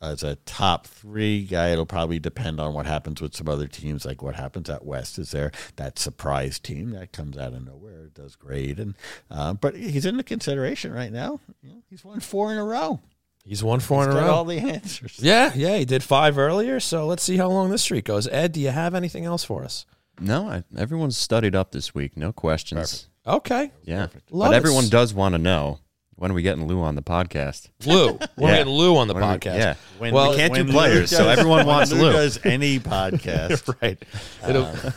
[0.00, 1.70] as a top three guy.
[1.70, 5.18] It'll probably depend on what happens with some other teams, like what happens at West.
[5.18, 8.94] Is there that surprise team that comes out of nowhere, does great, and
[9.30, 11.40] uh, but he's in the consideration right now.
[11.62, 13.00] You know, he's won four in a row.
[13.44, 14.32] He's won four He's in a row.
[14.34, 15.18] all the answers.
[15.20, 16.80] Yeah, yeah, he did five earlier.
[16.80, 18.26] So let's see how long this streak goes.
[18.26, 19.86] Ed, do you have anything else for us?
[20.20, 22.16] No, I, everyone's studied up this week.
[22.16, 23.08] No questions.
[23.26, 24.56] Okay, Yeah, Love but it.
[24.56, 25.78] everyone does want to know
[26.16, 27.68] when are we getting Lou on the podcast?
[27.86, 28.18] Lou.
[28.36, 28.56] We're Yeah.
[28.58, 29.58] getting Lou on the When are we- podcast.
[29.58, 29.74] yeah.
[29.98, 32.12] When Well, we can't do when players, Lou so everyone when wants Lou Lou.
[32.12, 34.02] does any podcast, right.
[34.48, 34.90] It'll, uh,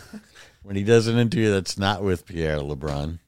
[0.64, 3.20] when he does an interview that's not with Pierre LeBrun,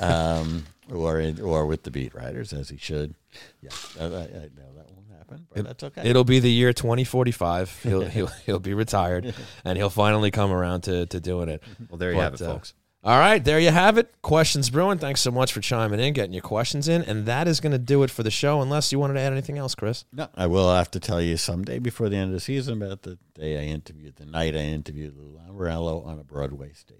[0.00, 3.14] um, or in, or with the beat writers as he should.
[3.62, 3.70] Yeah,
[4.00, 6.02] I, I, I know that won't happen, but that's okay.
[6.08, 7.82] it'll be the year 2045.
[7.82, 11.62] He'll he'll he'll be retired, and he'll finally come around to to doing it.
[11.90, 12.74] Well, there you But, have it, uh, folks.
[13.04, 14.12] All right, there you have it.
[14.22, 14.98] Questions brewing.
[14.98, 17.78] Thanks so much for chiming in, getting your questions in, and that is going to
[17.78, 18.60] do it for the show.
[18.60, 20.04] Unless you wanted to add anything else, Chris.
[20.12, 23.02] No, I will have to tell you someday before the end of the season about
[23.02, 26.98] the day I interviewed, the night I interviewed Lou Lamoriello on a Broadway stage.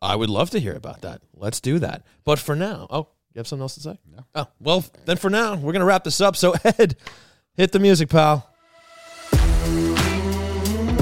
[0.00, 1.22] I would love to hear about that.
[1.34, 2.04] Let's do that.
[2.24, 3.98] But for now, oh, you have something else to say?
[4.14, 4.24] No.
[4.36, 6.36] Oh, well, then for now, we're going to wrap this up.
[6.36, 6.96] So, Ed,
[7.56, 8.48] hit the music, pal.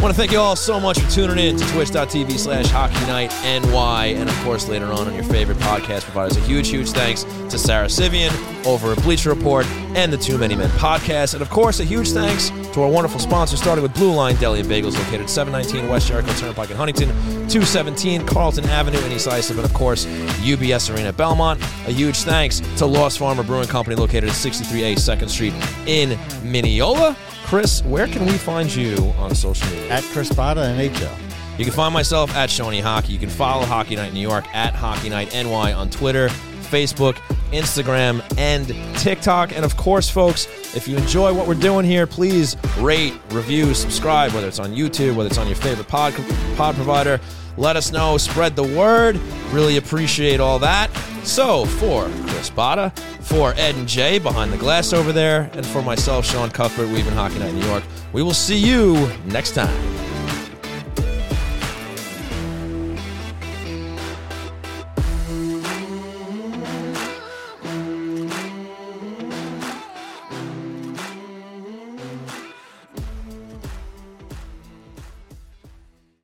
[0.01, 2.99] I want to thank you all so much for tuning in to twitch.tv slash hockey
[3.01, 4.07] night NY.
[4.17, 6.39] And of course, later on on your favorite podcast providers.
[6.39, 8.33] A huge, huge thanks to Sarah Civian
[8.65, 11.35] over at Bleacher Report and the Too Many Men podcast.
[11.35, 14.61] And of course, a huge thanks to our wonderful sponsors, starting with Blue Line Deli
[14.61, 17.09] and Bagels, located at 719 West Jericho Turnpike in Huntington,
[17.51, 21.61] 217 Carlton Avenue in East Islip, and of course, UBS Arena Belmont.
[21.61, 25.53] A huge thanks to Lost Farmer Brewing Company, located at 63A 2nd Street
[25.87, 27.15] in Mineola.
[27.51, 29.89] Chris, where can we find you on social media?
[29.89, 31.59] At Chris Botta NHL.
[31.59, 33.13] You can find myself at Shoney Hockey.
[33.13, 37.15] You can follow Hockey Night New York at Hockey Night NY on Twitter, Facebook,
[37.51, 38.69] Instagram, and
[39.01, 39.51] TikTok.
[39.53, 40.47] And of course, folks,
[40.77, 45.17] if you enjoy what we're doing here, please rate, review, subscribe, whether it's on YouTube,
[45.17, 46.15] whether it's on your favorite pod,
[46.57, 47.19] pod provider.
[47.57, 49.19] Let us know, spread the word.
[49.51, 50.91] Really appreciate all that.
[51.25, 55.83] So, for Chris Botta, for Ed and Jay behind the glass over there, and for
[55.83, 60.10] myself, Sean Cuthbert, Weaving Hockey Night in New York, we will see you next time.